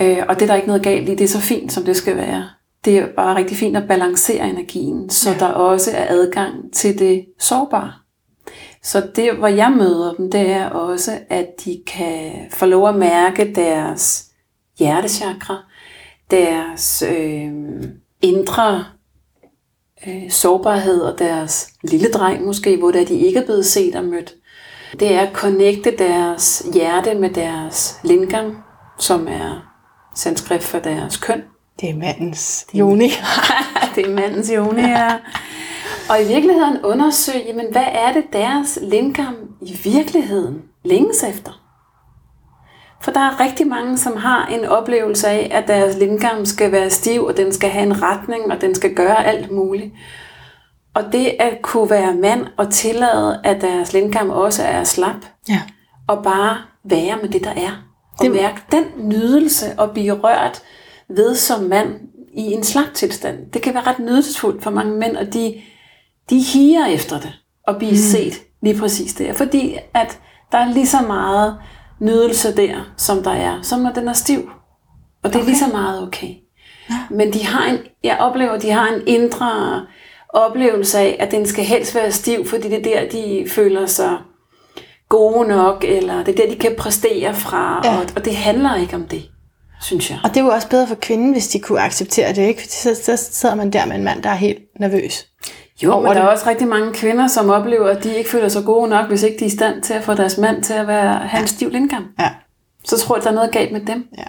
[0.00, 1.14] Øh, og det er der ikke noget galt i.
[1.14, 2.48] Det er så fint, som det skal være.
[2.84, 5.38] Det er bare rigtig fint at balancere energien, så ja.
[5.38, 7.92] der også er adgang til det sårbare.
[8.82, 12.94] Så det, hvor jeg møder dem, det er også, at de kan få lov at
[12.94, 14.26] mærke deres
[14.78, 15.56] hjertechakra,
[16.30, 17.52] deres øh,
[18.22, 18.84] indre
[20.06, 23.96] øh, sårbarhed og deres lille dreng måske, hvor det er, de ikke er blevet set
[23.96, 24.34] og mødt.
[25.00, 28.56] Det er at connecte deres hjerte med deres lingam,
[28.98, 29.74] som er
[30.14, 31.42] sanskrit for deres køn.
[31.80, 33.08] Det er mandens joni.
[33.94, 35.12] det er mandens joni, ja.
[36.10, 41.60] Og i virkeligheden undersøge, jamen, hvad er det deres lingam i virkeligheden længes efter?
[43.02, 46.90] For der er rigtig mange, som har en oplevelse af, at deres lingam skal være
[46.90, 49.92] stiv, og den skal have en retning, og den skal gøre alt muligt.
[50.94, 55.60] Og det at kunne være mand og tillade, at deres lingam også er slap, ja.
[56.06, 57.84] og bare være med det, der er.
[58.18, 58.30] Og det...
[58.30, 60.62] mærke den nydelse og blive rørt
[61.16, 61.88] ved som mand
[62.34, 63.52] i en slap tilstand.
[63.52, 65.54] Det kan være ret nydelsesfuldt for mange mænd, og de
[66.30, 67.32] de higer efter det,
[67.66, 67.96] og blive mm.
[67.96, 69.32] set lige præcis der.
[69.32, 70.18] Fordi at
[70.52, 71.56] der er lige så meget
[71.98, 74.50] nydelse der, som der er, som når den er stiv.
[75.22, 75.40] Og det okay.
[75.40, 76.34] er lige så meget okay.
[76.90, 76.96] Ja.
[77.10, 79.86] Men de har en, jeg oplever, at de har en indre
[80.28, 84.18] oplevelse af, at den skal helst være stiv, fordi det er der, de føler sig
[85.08, 87.98] gode nok, eller det er der, de kan præstere fra, ja.
[87.98, 89.22] og, og det handler ikke om det,
[89.80, 90.18] synes jeg.
[90.24, 92.68] Og det er jo også bedre for kvinden, hvis de kunne acceptere det, ikke?
[92.68, 95.26] så, så sidder man der med en mand, der er helt nervøs.
[95.82, 98.64] Jo, men der er også rigtig mange kvinder, som oplever, at de ikke føler sig
[98.64, 100.86] gode nok, hvis ikke de er i stand til at få deres mand til at
[100.86, 102.04] være, have en stiv lindgam.
[102.18, 102.30] Ja.
[102.84, 104.08] Så tror jeg, der er noget galt med dem.
[104.18, 104.24] Ja.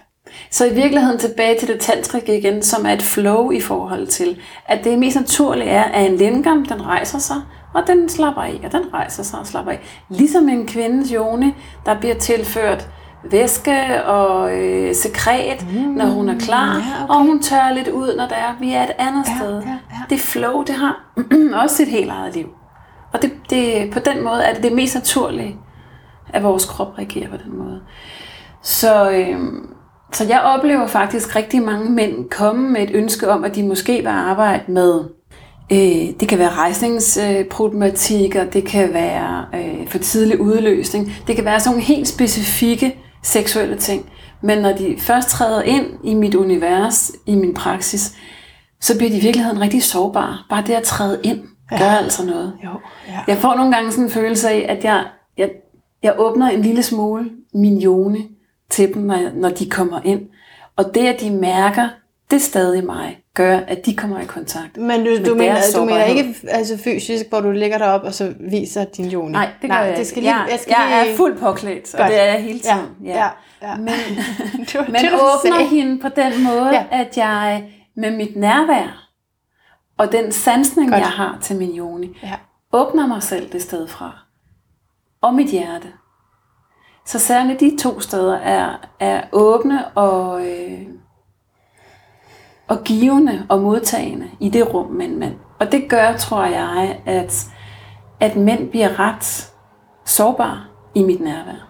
[0.51, 4.37] Så i virkeligheden tilbage til det tantrik igen, som er et flow i forhold til,
[4.65, 7.41] at det mest naturlige er, at en lindgam, den rejser sig,
[7.73, 9.79] og den slapper af, og den rejser sig og slapper af.
[10.09, 11.53] Ligesom en kvindes jone,
[11.85, 12.87] der bliver tilført
[13.23, 17.13] væske og øh, sekret, mm, når hun er klar, ja, okay.
[17.13, 19.61] og hun tør lidt ud, når der er, vi er et andet ja, sted.
[19.61, 19.97] Ja, ja.
[20.09, 21.13] Det flow, det har
[21.63, 22.47] også sit helt eget liv.
[23.13, 25.57] Og det, det, på den måde er det det mest naturlige,
[26.33, 27.79] at vores krop reagerer på den måde.
[28.61, 29.39] Så øh,
[30.13, 33.97] Så jeg oplever faktisk rigtig mange mænd komme med et ønske om, at de måske
[33.97, 34.99] vil arbejde med,
[35.71, 41.59] øh, det kan være rejsningsproblematikker, det kan være øh, for tidlig udløsning, det kan være
[41.59, 44.09] sådan nogle helt specifikke seksuelle ting.
[44.41, 48.15] Men når de først træder ind i mit univers, i min praksis,
[48.79, 50.37] så bliver de i virkeligheden rigtig sårbare.
[50.49, 51.97] Bare det at træde ind gør Ja.
[51.97, 52.53] altså noget.
[52.63, 52.69] Jo,
[53.07, 53.19] ja.
[53.27, 55.05] Jeg får nogle gange sådan en følelse af, at jeg,
[55.37, 55.49] jeg,
[56.03, 58.17] jeg åbner en lille smule min jone
[58.69, 60.21] til dem, når, når de kommer ind.
[60.75, 61.89] Og det, at de mærker,
[62.31, 64.77] det stadig mig, gør, at de kommer i kontakt.
[64.77, 68.33] Men du, du, mener, du mener ikke altså fysisk, hvor du ligger derop og så
[68.39, 69.31] viser din joni?
[69.31, 70.09] Nej, det gør jeg det ikke.
[70.09, 71.13] skal lige, jeg, jeg, skal jeg lige...
[71.13, 72.09] er fuldt påklædt, og Godt.
[72.11, 73.05] det er jeg hele Ja, tiden.
[73.05, 73.27] ja,
[73.61, 73.75] ja.
[73.85, 75.65] Men, det var men det, åbner sagde.
[75.69, 76.85] hende på den måde, Ja.
[76.91, 77.01] ja.
[77.01, 77.63] at jeg
[77.95, 79.07] med mit nærvær
[79.97, 80.99] og den sansning, Godt.
[81.01, 82.33] jeg har til min joni, Ja.
[82.73, 84.19] åbner mig selv det sted fra.
[85.21, 85.87] Og mit hjerte.
[87.05, 90.79] Så særligt de to steder er, er åbne og, øh,
[92.71, 95.35] og givende og modtagende i det rum med en mand.
[95.59, 97.47] Og det gør, tror jeg, at,
[98.19, 99.51] at mænd bliver ret
[100.05, 100.57] sårbare
[100.95, 101.67] i mit nærvær.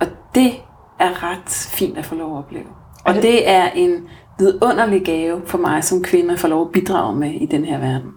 [0.00, 0.52] Og det
[0.98, 2.66] er ret fint at få lov at opleve.
[3.04, 7.16] Og det- er en vidunderlig gave for mig som kvinde at få lov at bidrage
[7.16, 8.10] med i den her verden.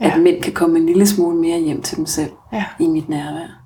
[0.00, 0.06] Ja.
[0.14, 2.64] At mænd kan komme en lille smule mere hjem til dem selv Ja.
[2.78, 3.62] i mit nærvær.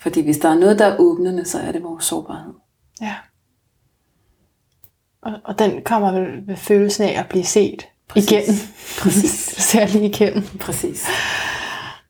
[0.00, 2.52] Fordi hvis der er noget, der er åbnende, så er det vores sårbarhed.
[3.00, 3.14] Ja.
[5.24, 8.30] Og, og den kommer vel ved følelsen af at blive set Præcis.
[8.30, 8.56] igennem.
[8.98, 9.30] Præcis.
[9.70, 10.42] Særligt igennem.
[10.60, 11.06] Præcis.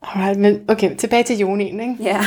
[0.02, 1.96] Alright, men okay, tilbage til jonien, ikke?
[2.00, 2.20] Ja.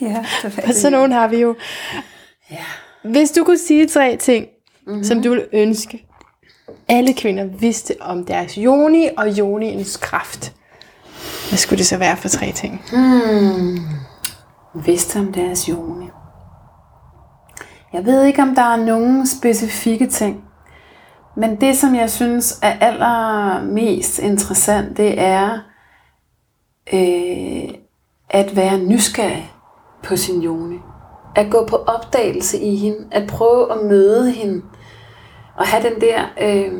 [0.08, 0.24] ja,
[0.68, 1.54] Og sådan nogen har vi jo.
[2.50, 2.64] Ja.
[3.02, 4.46] Hvis du kunne sige tre ting,
[4.86, 5.04] mm-hmm.
[5.04, 6.06] som du ville ønske,
[6.88, 10.52] alle kvinder vidste om deres joni og joniens kraft,
[11.48, 12.82] hvad skulle det så være for tre ting?
[14.74, 16.06] vidste om deres joni.
[17.96, 20.44] Jeg ved ikke, om der er nogen specifikke ting,
[21.36, 25.58] men det, som jeg synes er allermest interessant, det er
[26.92, 27.74] øh,
[28.30, 29.52] at være nysgerrig
[30.02, 30.78] på sin joni.
[31.36, 34.62] At gå på opdagelse i hende, at prøve at møde hende,
[35.56, 36.72] og have den der øh,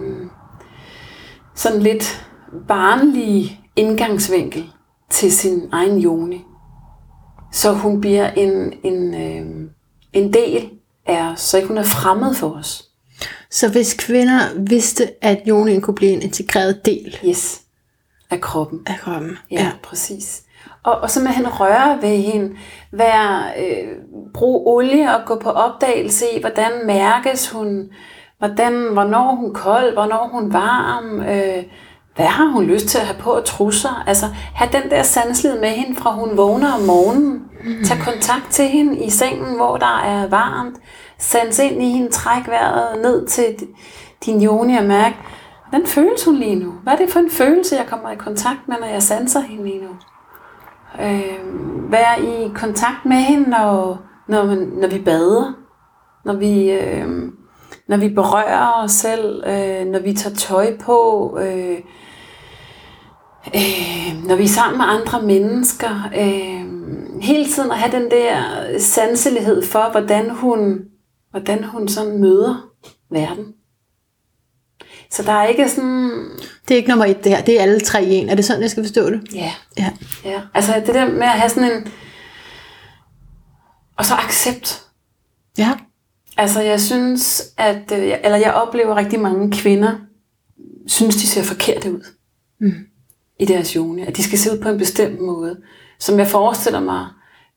[1.55, 2.27] sådan lidt
[2.69, 4.73] barnlige indgangsvinkel
[5.11, 6.45] til sin egen joni.
[7.53, 9.71] Så hun bliver en, en, øh,
[10.13, 10.71] en del
[11.09, 12.85] os, så ikke hun er fremmed for os.
[13.51, 17.61] Så hvis kvinder vidste, at jonien kunne blive en integreret del Yes,
[18.31, 18.81] af kroppen.
[18.87, 19.39] af kroppen.
[19.51, 19.71] Ja, ja.
[19.83, 20.43] præcis.
[20.83, 22.57] Og, og så med hende røre ved hende,
[22.93, 23.89] være, øh,
[24.35, 27.91] bruge olie og gå på opdagelse i, hvordan mærkes hun,
[28.39, 31.65] hvordan, hvornår er hun kold, hvornår er hun varm, øh,
[32.17, 34.05] hvad har hun lyst til at have på at trusser.
[34.07, 37.43] Altså have den der sanselighed med hende, fra hun vågner om morgenen.
[37.85, 40.77] Tag kontakt til hende i sengen, hvor der er varmt.
[41.19, 43.57] Sands ind i hende, træk vejret ned til
[44.27, 45.13] din joni og mærk,
[45.69, 46.73] hvordan føles hun lige nu?
[46.83, 49.65] Hvad er det for en følelse, jeg kommer i kontakt med, når jeg sanser hende
[49.65, 49.89] lige nu?
[51.03, 53.99] Øh, vær i kontakt med hende, når,
[54.29, 54.45] når,
[54.81, 55.53] når vi bader,
[56.25, 57.09] når vi, øh,
[57.89, 61.79] når vi berører os selv, øh, når vi tager tøj på, øh,
[63.55, 66.11] øh, når vi er sammen med andre mennesker.
[66.19, 66.67] Øh,
[67.23, 68.43] hele tiden at have den der
[68.79, 70.79] sanselighed for, hvordan hun,
[71.31, 72.69] hvordan hun sådan møder
[73.11, 73.45] verden.
[75.11, 76.29] Så der er ikke sådan...
[76.69, 77.43] Det er ikke nummer et, det her.
[77.45, 78.29] Det er alle tre i en.
[78.29, 79.21] Er det sådan, jeg skal forstå det?
[79.35, 79.91] Ja, Ja.
[80.25, 81.89] Ja, altså det der med at have sådan en...
[83.97, 84.83] Og så accept.
[85.59, 85.73] Ja.
[86.37, 87.93] Altså jeg synes, at...
[87.93, 89.93] øh, Eller jeg oplever rigtig mange kvinder,
[90.87, 92.05] synes de ser forkerte ud.
[92.61, 92.73] Mm.
[93.41, 94.03] I deres joni.
[94.03, 95.57] At de skal se ud på en bestemt måde.
[95.99, 97.07] Som jeg forestiller mig,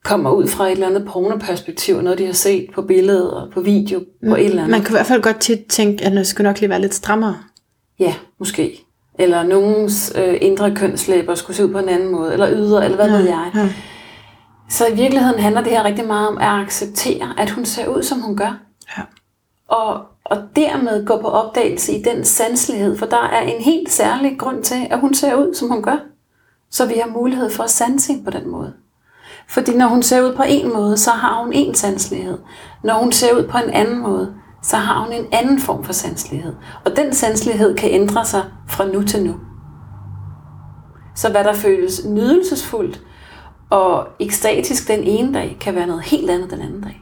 [0.04, 4.00] kommer ud fra et eller andet pornoperspektiv, noget de har set på billedet på video,
[4.30, 4.72] på et eller andet.
[4.72, 6.94] Man kan i hvert fald godt tit tænke, at det skulle nok lige være lidt
[6.94, 7.38] strammere.
[8.00, 8.86] Ja, måske.
[9.20, 12.96] Eller nogens øh, indre kønslæber skulle se ud på en anden måde, eller ydre, eller
[12.96, 13.52] hvad ved jeg.
[13.56, 13.70] ja.
[14.70, 18.04] Så i virkeligheden handler det her rigtig meget om at acceptere, at hun ser ud,
[18.04, 18.60] som hun gør.
[18.98, 19.04] Ja.
[19.68, 20.02] Og,
[20.32, 24.64] og dermed gå på opdagelse i den sanselighed, for der er en helt særlig grund
[24.64, 25.98] til, at hun ser ud, som hun gør.
[26.72, 28.74] Så vi har mulighed for at sanse hende på den måde.
[29.50, 32.38] Fordi når hun ser ud på en måde, så har hun en sanselighed.
[32.84, 35.94] Når hun ser ud på en anden måde, så har hun en anden form for
[35.94, 36.56] sanselighed.
[36.86, 39.36] Og den sanselighed kan ændre sig fra nu til nu.
[41.16, 43.02] Så hvad der føles nydelsesfuldt
[43.70, 47.02] og ekstatisk den ene dag, kan være noget helt andet den anden dag.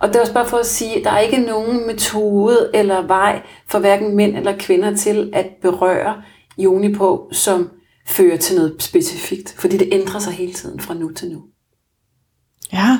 [0.00, 3.06] Og det er også bare for at sige, at der er ikke nogen metode eller
[3.06, 6.22] vej for hverken mænd eller kvinder til at berøre
[6.58, 7.70] joni på, som
[8.06, 9.54] fører til noget specifikt.
[9.58, 11.44] Fordi det ændrer sig hele tiden fra nu til nu.
[12.72, 12.98] Ja.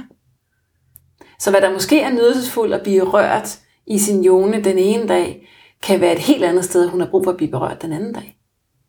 [1.39, 5.49] Så hvad der måske er nydelsesfuldt at blive rørt i sin jone den ene dag,
[5.83, 8.13] kan være et helt andet sted, hun har brug for at blive berørt den anden
[8.13, 8.39] dag.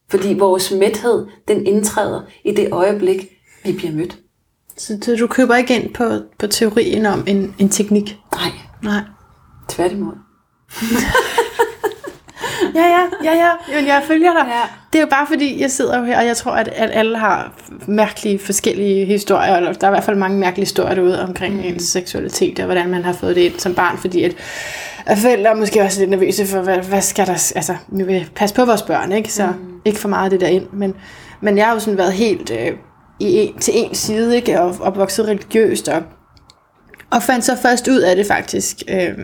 [0.09, 3.25] Fordi vores mæthed, den indtræder i det øjeblik,
[3.63, 4.17] vi bliver mødt.
[4.79, 6.09] Så du, du køber ikke ind på,
[6.39, 8.17] på teorien om en, en teknik?
[8.35, 8.51] Nej,
[8.83, 9.01] Nej.
[9.69, 10.13] tværtimod.
[12.75, 13.51] Ja, ja, ja, ja.
[13.71, 14.45] Jamen, jeg følger dig.
[14.47, 14.61] Ja.
[14.93, 17.17] Det er jo bare fordi, jeg sidder jo her, og jeg tror, at, at alle
[17.17, 17.53] har
[17.87, 21.63] mærkelige forskellige historier, eller der er i hvert fald mange mærkelige historier derude omkring mm.
[21.63, 24.35] ens seksualitet, og hvordan man har fået det ind som barn, fordi at,
[25.05, 28.29] at forældre er måske også lidt nervøse for, hvad, hvad skal der, altså, vi vil
[28.35, 29.33] passe på vores børn, ikke?
[29.33, 29.81] Så mm.
[29.85, 30.95] ikke for meget af det der ind, men,
[31.41, 32.71] men jeg har jo sådan været helt øh,
[33.19, 34.61] i en, til en side, ikke?
[34.61, 36.03] Og opvokset religiøst, og,
[37.11, 39.17] og fandt så først ud af det faktisk, øh,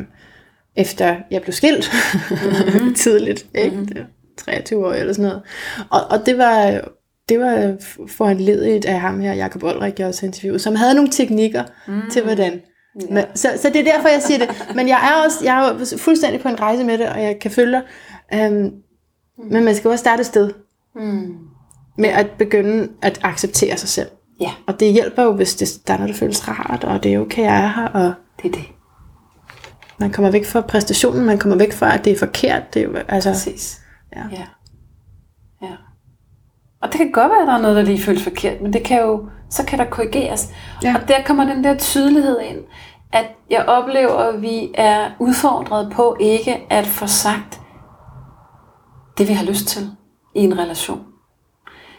[0.76, 1.92] efter jeg blev skilt
[2.32, 2.94] mm-hmm.
[3.04, 3.78] tidligt, ikke?
[3.78, 4.06] Mm-hmm.
[4.38, 5.42] 23 år eller sådan noget.
[5.90, 6.82] Og, og det var
[7.30, 7.76] det var
[8.08, 12.02] foranledet af ham her, Jacob Olrik, jeg også interviewet, som havde nogle teknikker mm.
[12.12, 12.52] til hvordan.
[12.52, 13.14] Yeah.
[13.14, 14.50] Men, så, så det er derfor, jeg siger det.
[14.76, 17.40] Men jeg er også jeg er jo fuldstændig på en rejse med det, og jeg
[17.40, 17.82] kan følge.
[18.34, 18.72] Um, mm.
[19.38, 20.52] Men man skal også starte et sted.
[20.96, 21.38] Mm.
[21.98, 24.08] Med at begynde at acceptere sig selv.
[24.42, 24.52] Ja.
[24.68, 27.20] Og det hjælper jo, hvis det, der er noget, der føles rart, og det er
[27.20, 28.66] okay, jeg er her, og Det er det.
[30.00, 32.74] man kommer væk fra præstationen, man kommer væk fra, at det er forkert.
[32.74, 33.82] Det er, jo- altså, Præcis.
[34.16, 34.22] Ja.
[34.32, 34.46] ja.
[35.62, 35.72] Ja.
[36.82, 38.84] Og det kan godt være, at der er noget, der lige føles forkert, men det
[38.84, 40.50] kan jo, så kan der korrigeres.
[40.84, 40.96] Ja.
[41.02, 42.58] Og der kommer den der tydelighed ind,
[43.14, 47.62] at jeg oplever, at vi er udfordret på ikke at få sagt
[49.18, 49.90] det, vi har lyst til
[50.36, 51.02] i en relation.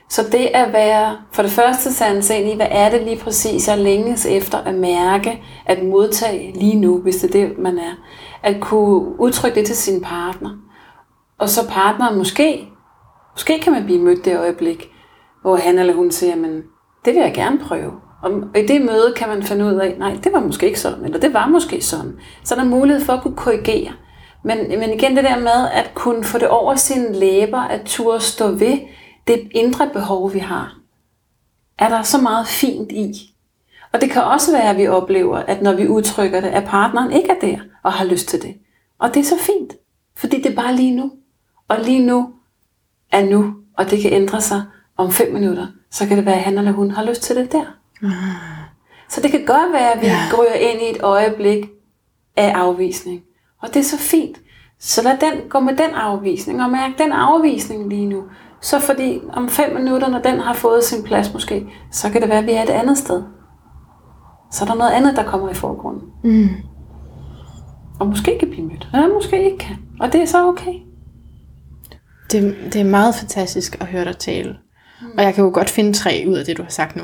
[0.09, 3.68] Så det at være, for det første sandt ind i, hvad er det lige præcis,
[3.68, 7.92] jeg længes efter at mærke, at modtage lige nu, hvis det er det, man er.
[8.42, 10.50] At kunne udtrykke det til sin partner.
[11.38, 12.68] Og så partneren måske,
[13.32, 14.88] måske kan man blive mødt det øjeblik,
[15.42, 16.62] hvor han eller hun siger, men
[17.04, 17.92] det vil jeg gerne prøve.
[18.22, 21.04] Og i det møde kan man finde ud af, nej, det var måske ikke sådan,
[21.04, 22.12] eller det var måske sådan.
[22.44, 23.92] Så der er mulighed for at kunne korrigere.
[24.44, 28.20] Men, men igen det der med at kunne få det over sine læber, at turde
[28.20, 28.78] stå ved
[29.29, 30.77] det indre behov, vi har,
[31.79, 33.35] er der så meget fint i.
[33.93, 37.12] Og det kan også være, at vi oplever, at når vi udtrykker det, at partneren
[37.12, 38.55] ikke er der og har lyst til det.
[38.99, 39.72] Og det er så fint,
[40.16, 41.12] fordi det er bare lige nu.
[41.68, 42.31] Og lige nu
[43.12, 44.62] er nu, og det kan ændre sig
[44.97, 45.66] om fem minutter.
[45.91, 47.64] Så kan det være, at han eller hun har lyst til det der.
[49.09, 50.18] Så det kan godt være, at vi Ja.
[50.39, 51.70] ryger ind i et øjeblik
[52.37, 53.22] af afvisning.
[53.62, 54.41] Og det er så fint.
[54.79, 58.24] Så lad den gå med den afvisning, og mærk den afvisning lige nu.
[58.66, 62.28] Så fordi om fem minutter, når den har fået sin plads måske, så kan det
[62.28, 63.22] være, at vi er et andet sted.
[64.52, 66.02] Så er der noget andet, der kommer i forgrunden.
[66.24, 66.48] Mm.
[68.00, 69.76] Og måske kan blive mødt, eller måske ikke kan.
[70.00, 70.72] Og det er så okay.
[72.32, 74.56] Det, det er meget fantastisk at høre dig tale.
[75.18, 77.02] Og jeg kan jo godt finde tre ud af det, du har sagt nu.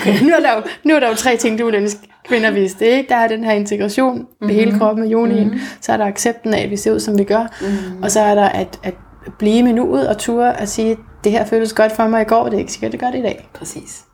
[0.00, 0.20] Okay.
[0.24, 2.86] nu, er der jo, nu er der jo tre ting, du ønske kvinder vidste.
[2.86, 3.08] Ikke?
[3.08, 4.54] Der er den her integration med mm-hmm.
[4.54, 5.46] hele kroppen og jonien.
[5.46, 5.60] Mm-hmm.
[5.80, 7.46] Så er der accepten af, at vi ser ud, som vi gør.
[7.60, 8.02] Mm-hmm.
[8.02, 8.94] Og så er der at, at
[9.38, 12.44] blive med nuet og ture at sige, det her føles godt for mig i går,
[12.44, 13.48] det er ikke sikkert, det gør det i dag.
[13.54, 14.04] Præcis.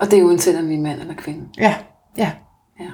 [0.00, 1.48] Og det er uanset om vi er mand eller kvinde.
[1.58, 1.76] Ja,
[2.18, 2.32] ja.
[2.80, 2.90] Ja.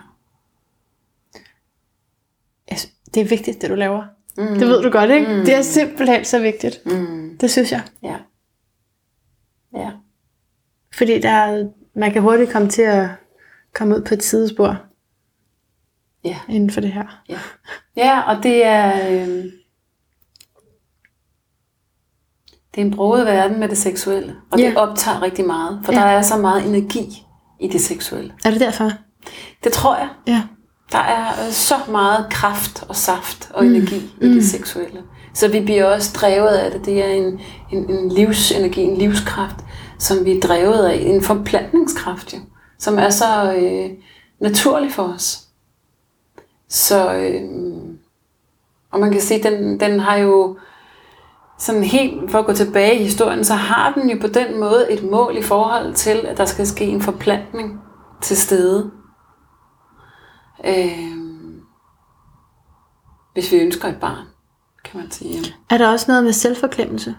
[3.14, 4.04] Det er vigtigt, det du laver.
[4.38, 4.46] Mm.
[4.46, 5.26] Det ved du godt, ikke?
[5.26, 5.44] Mm.
[5.44, 6.86] Det er simpelthen så vigtigt.
[6.86, 7.38] Mm.
[7.40, 7.82] Det synes jeg.
[8.02, 8.16] Ja.
[9.76, 9.90] Ja.
[10.94, 13.08] Fordi der er, man kan hurtigt komme til at
[13.74, 14.76] komme ud på et sidespor
[16.24, 16.38] Ja.
[16.48, 17.22] inden for det her.
[17.28, 17.38] Ja,
[17.96, 19.44] ja og det er, øh,
[22.74, 24.34] det er en broget verden med det seksuelle.
[24.50, 24.66] Og Ja.
[24.66, 25.98] det optager rigtig meget, for Ja.
[25.98, 27.26] der er så meget energi
[27.60, 28.32] i det seksuelle.
[28.44, 28.90] Er det derfor?
[29.64, 30.08] Det tror jeg.
[30.26, 30.42] Ja.
[30.92, 34.26] Der er øh, så meget kraft og saft og energi mm.
[34.30, 35.02] i det seksuelle.
[35.34, 36.84] Så vi bliver også drevet af det.
[36.84, 37.40] Det er en,
[37.72, 39.56] en, en livsenergi, en livskraft,
[39.98, 40.96] som vi er drevet af.
[40.96, 42.38] En forplantningskraft jo,
[42.78, 43.90] som er så øh,
[44.40, 45.40] naturlig for os.
[46.68, 47.40] Så, øh,
[48.92, 50.56] og man kan sige, den, den har jo
[51.58, 54.92] sådan helt, for at gå tilbage i historien, så har den jo på den måde
[54.92, 57.80] et mål i forhold til, at der skal ske en forplantning
[58.22, 58.90] til stede.
[60.64, 61.14] Øh,
[63.32, 64.26] hvis vi ønsker et barn,
[64.84, 65.54] kan man sige.
[65.70, 67.16] Er der også noget med selvforklemmelse?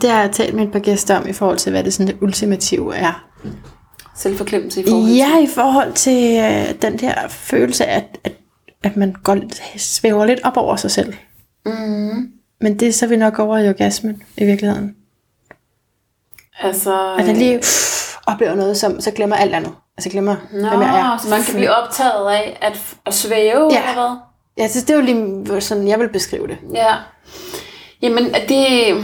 [0.00, 2.14] Det har jeg talt med et par gæster om i forhold til, hvad det sådan
[2.14, 3.26] det ultimative er.
[4.14, 5.16] Selvforklemmelse i forhold til...
[5.16, 8.32] Ja, i forhold til øh, den der følelse af, at, at,
[8.82, 9.36] at man går,
[9.76, 11.14] svæver lidt op over sig selv.
[11.66, 12.32] Mm.
[12.60, 14.96] Men det er så vi nok over i orgasmen i virkeligheden.
[16.60, 19.72] Altså, At man lige pff, oplever noget, som så glemmer alt andet.
[19.96, 21.18] Altså glemmer, Nå, hvem jeg er.
[21.22, 23.90] så man kan blive optaget af at, at svæve, Ja.
[23.90, 24.16] eller hvad?
[24.64, 26.58] Ja, så det er jo lige sådan, jeg vil beskrive det.
[26.74, 26.94] Ja.
[28.02, 28.94] Jamen, det...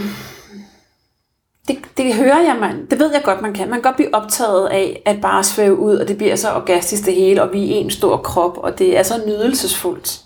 [1.67, 2.85] det, det hører jeg, man.
[2.89, 3.69] Det ved jeg godt, man kan.
[3.69, 7.05] Man kan godt blive optaget af at bare svæve ud, og det bliver så orgastisk
[7.05, 10.19] det hele, og vi er en stor krop, og det er så nydelsesfuldt.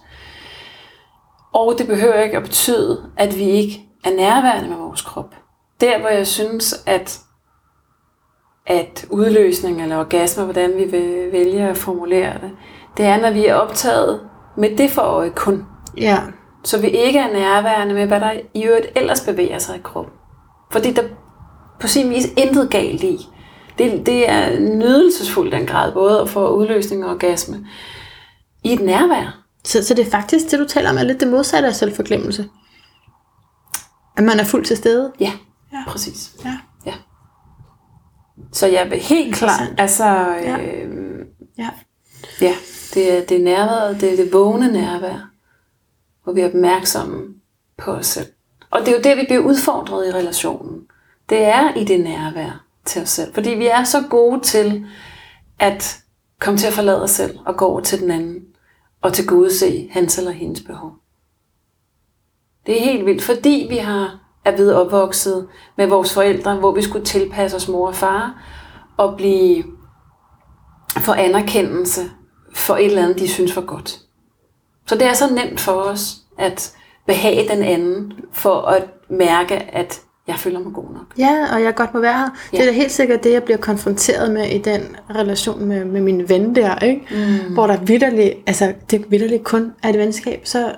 [1.53, 5.35] Og det behøver ikke at betyde, at vi ikke er nærværende med vores krop.
[5.81, 7.19] Der, hvor jeg synes, at,
[8.65, 12.51] at udløsning eller orgasme, hvordan vi vil vælge at formulere det,
[12.97, 15.65] det er, når vi er optaget med det for øje kun.
[15.97, 16.19] Ja.
[16.63, 20.13] Så vi ikke er nærværende med, hvad der i øvrigt ellers bevæger sig i kroppen.
[20.71, 21.03] Fordi der
[21.79, 23.27] på sin vis intet galt i.
[23.77, 27.67] Det, det er nydelsesfuldt den grad, både at få udløsning og orgasme
[28.63, 29.46] i et nærvær.
[29.67, 32.49] Så, så det er faktisk, det du taler om, er lidt det modsatte af selvforglemmelse.
[34.17, 35.13] At man er fuldt til stede.
[35.19, 35.31] Ja,
[35.73, 35.83] ja.
[35.87, 36.31] præcis.
[36.45, 36.57] Ja.
[36.85, 36.93] ja.
[38.53, 40.57] Så jeg vil helt klart, altså, Ja.
[40.57, 41.25] øh,
[41.57, 41.69] Ja.
[42.41, 42.55] ja,
[42.93, 45.29] det er, det er nærværet, det er det vågne nærvær,
[46.23, 47.23] hvor vi er opmærksomme
[47.77, 48.27] på os selv.
[48.71, 50.81] Og det er jo der, vi bliver udfordret i relationen.
[51.29, 53.33] Det er i det nærvær til os selv.
[53.33, 54.85] Fordi vi er så gode til
[55.59, 55.97] at
[56.39, 58.39] komme til at forlade os selv og gå over til den anden
[59.01, 60.91] og til gode se hans eller hendes behov.
[62.65, 66.81] Det er helt vildt, fordi vi har er blevet opvokset med vores forældre, hvor vi
[66.81, 68.43] skulle tilpasse os mor og far
[68.97, 69.63] og blive
[70.97, 72.01] for anerkendelse
[72.55, 73.99] for et eller andet, de synes var godt.
[74.87, 76.73] Så det er så nemt for os at
[77.05, 81.05] behage den anden for at mærke, at jeg føler mig god nok.
[81.17, 82.29] Ja, og jeg godt må være her.
[82.51, 84.81] Det er da helt sikkert det, jeg bliver konfronteret med i den
[85.15, 87.01] relation med, med min ven der, ikke?
[87.11, 87.53] Mm.
[87.53, 90.75] Hvor der vidderligt, altså det vidderligt kun er et venskab, så,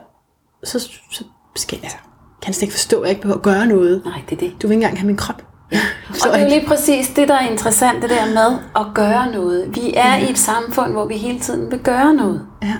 [0.63, 0.79] så,
[1.11, 1.23] så
[1.55, 1.97] skal altså,
[2.41, 4.01] kan jeg slet ikke forstå, at jeg ikke behøver at gøre noget.
[4.05, 4.61] Nej, det er det.
[4.61, 5.43] Du vil ikke engang have min krop.
[5.71, 5.79] Ja.
[6.09, 9.31] Og det er jo lige præcis det, der er interessant, det der med at gøre
[9.31, 9.75] noget.
[9.75, 12.45] Vi er i et samfund, hvor vi hele tiden vil gøre noget.
[12.63, 12.73] Ja.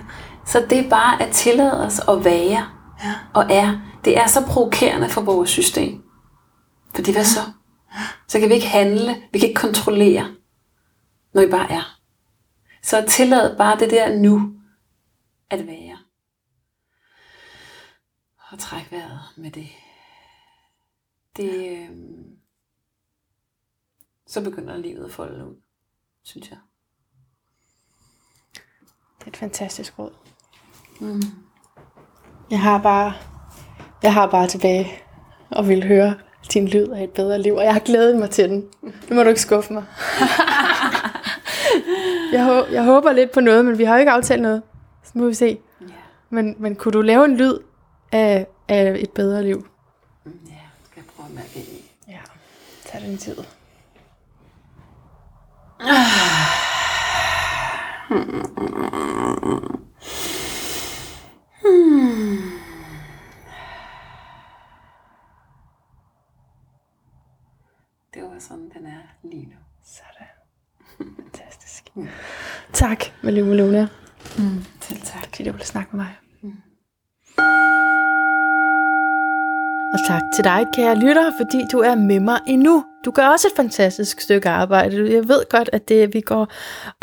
[0.46, 2.64] Så det er bare at tillade os at være
[3.04, 3.12] Ja.
[3.34, 3.72] og er.
[4.06, 6.02] Det er så provokerende for vores system.
[6.96, 7.40] Fordi hvad så?
[8.28, 10.36] Så kan vi ikke handle, vi kan ikke kontrollere,
[11.34, 12.00] når vi bare er.
[12.82, 14.62] Så tillad bare det der nu
[15.50, 15.98] at være.
[18.52, 19.68] Og træk vejret med det.
[21.38, 21.90] Det, øh,
[24.28, 25.56] så begynder livet at folde ud,
[26.24, 26.58] synes jeg.
[29.20, 30.14] Det er et fantastisk råd.
[31.00, 31.22] Mm.
[32.52, 33.14] Jeg har bare,
[34.04, 34.92] jeg har bare tilbage
[35.50, 36.20] og vil høre
[36.54, 38.66] din lyd af et bedre liv, og jeg har glædet mig til den.
[38.82, 39.84] Nu må du ikke skuffe mig.
[42.34, 44.62] jeg, hå- jeg håber lidt på noget, men vi har jo ikke aftalt noget.
[45.04, 45.60] Så må vi se.
[45.82, 45.86] Ja,
[46.30, 47.54] Men, men kunne du lave en lyd
[48.12, 49.68] af, af et bedre liv?
[50.26, 50.30] ja
[50.92, 51.92] skal jeg prøve at mærke i.
[52.08, 52.18] Ja,
[52.86, 53.36] tag den tid.
[68.14, 69.56] Det var sådan, den er lige nu.
[69.86, 70.28] Sådan.
[71.16, 71.84] Fantastisk.
[72.74, 73.88] Tak, Malou Malona,
[74.82, 75.24] Selv tak.
[75.24, 76.16] fordi du ville snakke med mig.
[79.94, 82.86] Og tak til dig, kære lytter, fordi du er med mig endnu.
[83.06, 85.14] Du gør også et fantastisk stykke arbejde.
[85.14, 86.52] Jeg ved godt, at det, vi går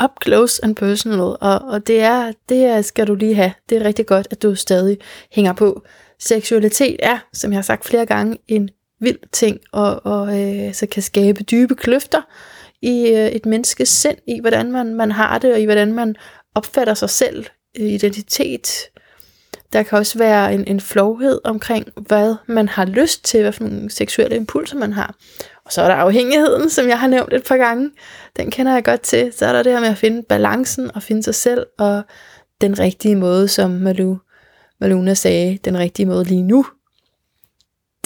[0.05, 3.53] up close and personal, og, og det, er, det er, skal du lige have.
[3.69, 4.99] Det er rigtig godt, at du stadig
[5.33, 5.83] hænger på.
[6.19, 8.69] Seksualitet er, som jeg har sagt flere gange, en
[9.01, 12.23] vild ting, og, og øh, så kan skabe dybe kløfter
[12.83, 16.17] i øh, et menneskes sind, i hvordan man, man har det, og i hvordan man
[16.55, 17.47] opfatter sig selv,
[17.81, 18.69] øh, identitet,
[19.73, 23.65] der kan også være en, en flovhed omkring, hvad man har lyst til, hvad for
[23.65, 25.15] nogle seksuelle impulser man har.
[25.65, 27.91] Og så er der afhængigheden, som jeg har nævnt et par gange.
[28.37, 29.33] Den kender jeg godt til.
[29.33, 32.03] Så er der det her med at finde balancen og finde sig selv, og
[32.61, 34.17] den rigtige måde, som Malu,
[34.81, 36.67] Maluna sagde, den rigtige måde lige nu.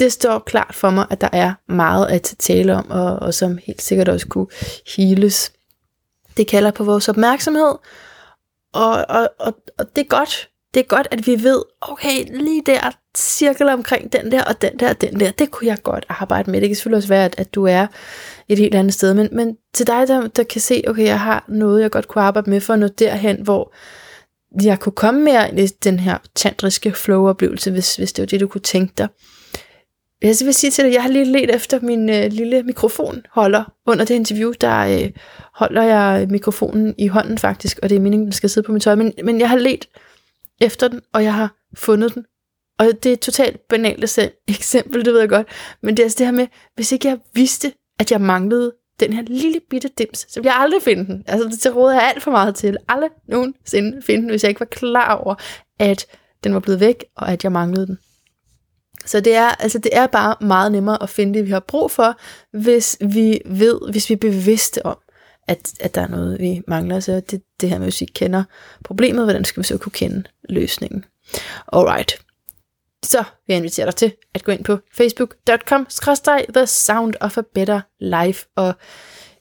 [0.00, 3.58] Det står klart for mig, at der er meget at tale om, og, og som
[3.66, 4.46] helt sikkert også kunne
[4.96, 5.52] heles.
[6.36, 7.74] Det kalder på vores opmærksomhed,
[8.74, 10.48] og, og, og, og det er godt.
[10.74, 14.78] Det er godt, at vi ved, okay, lige der, cirkel omkring den der, og den
[14.78, 16.60] der, og den der, det kunne jeg godt arbejde med.
[16.60, 17.86] Det kan selvfølgelig også være, at, at du er
[18.48, 21.44] et helt andet sted, men, men til dig, der, der kan se, okay, jeg har
[21.48, 23.74] noget, jeg godt kunne arbejde med for at nå derhen, hvor
[24.62, 28.40] jeg kunne komme mere ind i den her tantriske flow-oplevelse, hvis, hvis det var det,
[28.40, 29.08] du kunne tænke dig.
[30.22, 34.04] Jeg vil sige til dig, jeg har lige let efter min øh, lille mikrofonholder under
[34.04, 35.10] det interview, der øh,
[35.54, 38.80] holder jeg mikrofonen i hånden faktisk, og det er meningen, den skal sidde på min
[38.80, 39.88] tøj, men, men jeg har let
[40.60, 42.24] efter den, og jeg har fundet den.
[42.78, 44.18] Og det er et totalt banalt
[44.48, 45.46] eksempel, det ved jeg godt,
[45.82, 49.12] men det er altså det her med, hvis ikke jeg vidste, at jeg manglede den
[49.12, 51.24] her lille bitte dims, så ville jeg aldrig finde den.
[51.26, 52.76] Altså det til råder jeg alt for meget til.
[52.88, 55.34] Aldrig nogensinde finde den, hvis jeg ikke var klar over,
[55.78, 56.06] at
[56.44, 57.98] den var blevet væk, og at jeg manglede den.
[59.06, 61.90] Så det er, altså det er bare meget nemmere at finde det, vi har brug
[61.90, 62.18] for,
[62.52, 64.98] hvis vi ved, hvis vi er bevidste om,
[65.48, 67.00] at, at der er noget, vi mangler.
[67.00, 68.44] Så det, det her med, hvis vi kender
[68.84, 71.04] problemet, hvordan skal vi så kunne kende løsningen?
[71.72, 72.18] Alright.
[73.02, 75.86] Så vil jeg invitere dig til at gå ind på facebook.com
[76.54, 78.74] The Sound of a Better Life og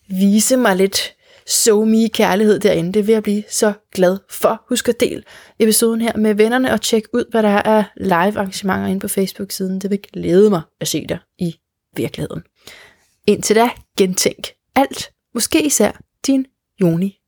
[0.10, 1.14] vise mig lidt
[1.50, 2.94] so me kærlighed derinde.
[2.94, 4.66] Det vil jeg blive så glad for.
[4.70, 5.24] Husk at del
[5.60, 9.08] episoden her med vennerne og tjek ud, hvad der er af live arrangementer inde på
[9.08, 9.82] Facebook-siden.
[9.82, 11.56] Det vil glæde mig at se dig i
[11.96, 12.44] virkeligheden.
[13.28, 15.12] Indtil da, gentænk alt.
[15.34, 15.92] Måske især
[16.28, 16.46] din
[16.82, 17.19] Joni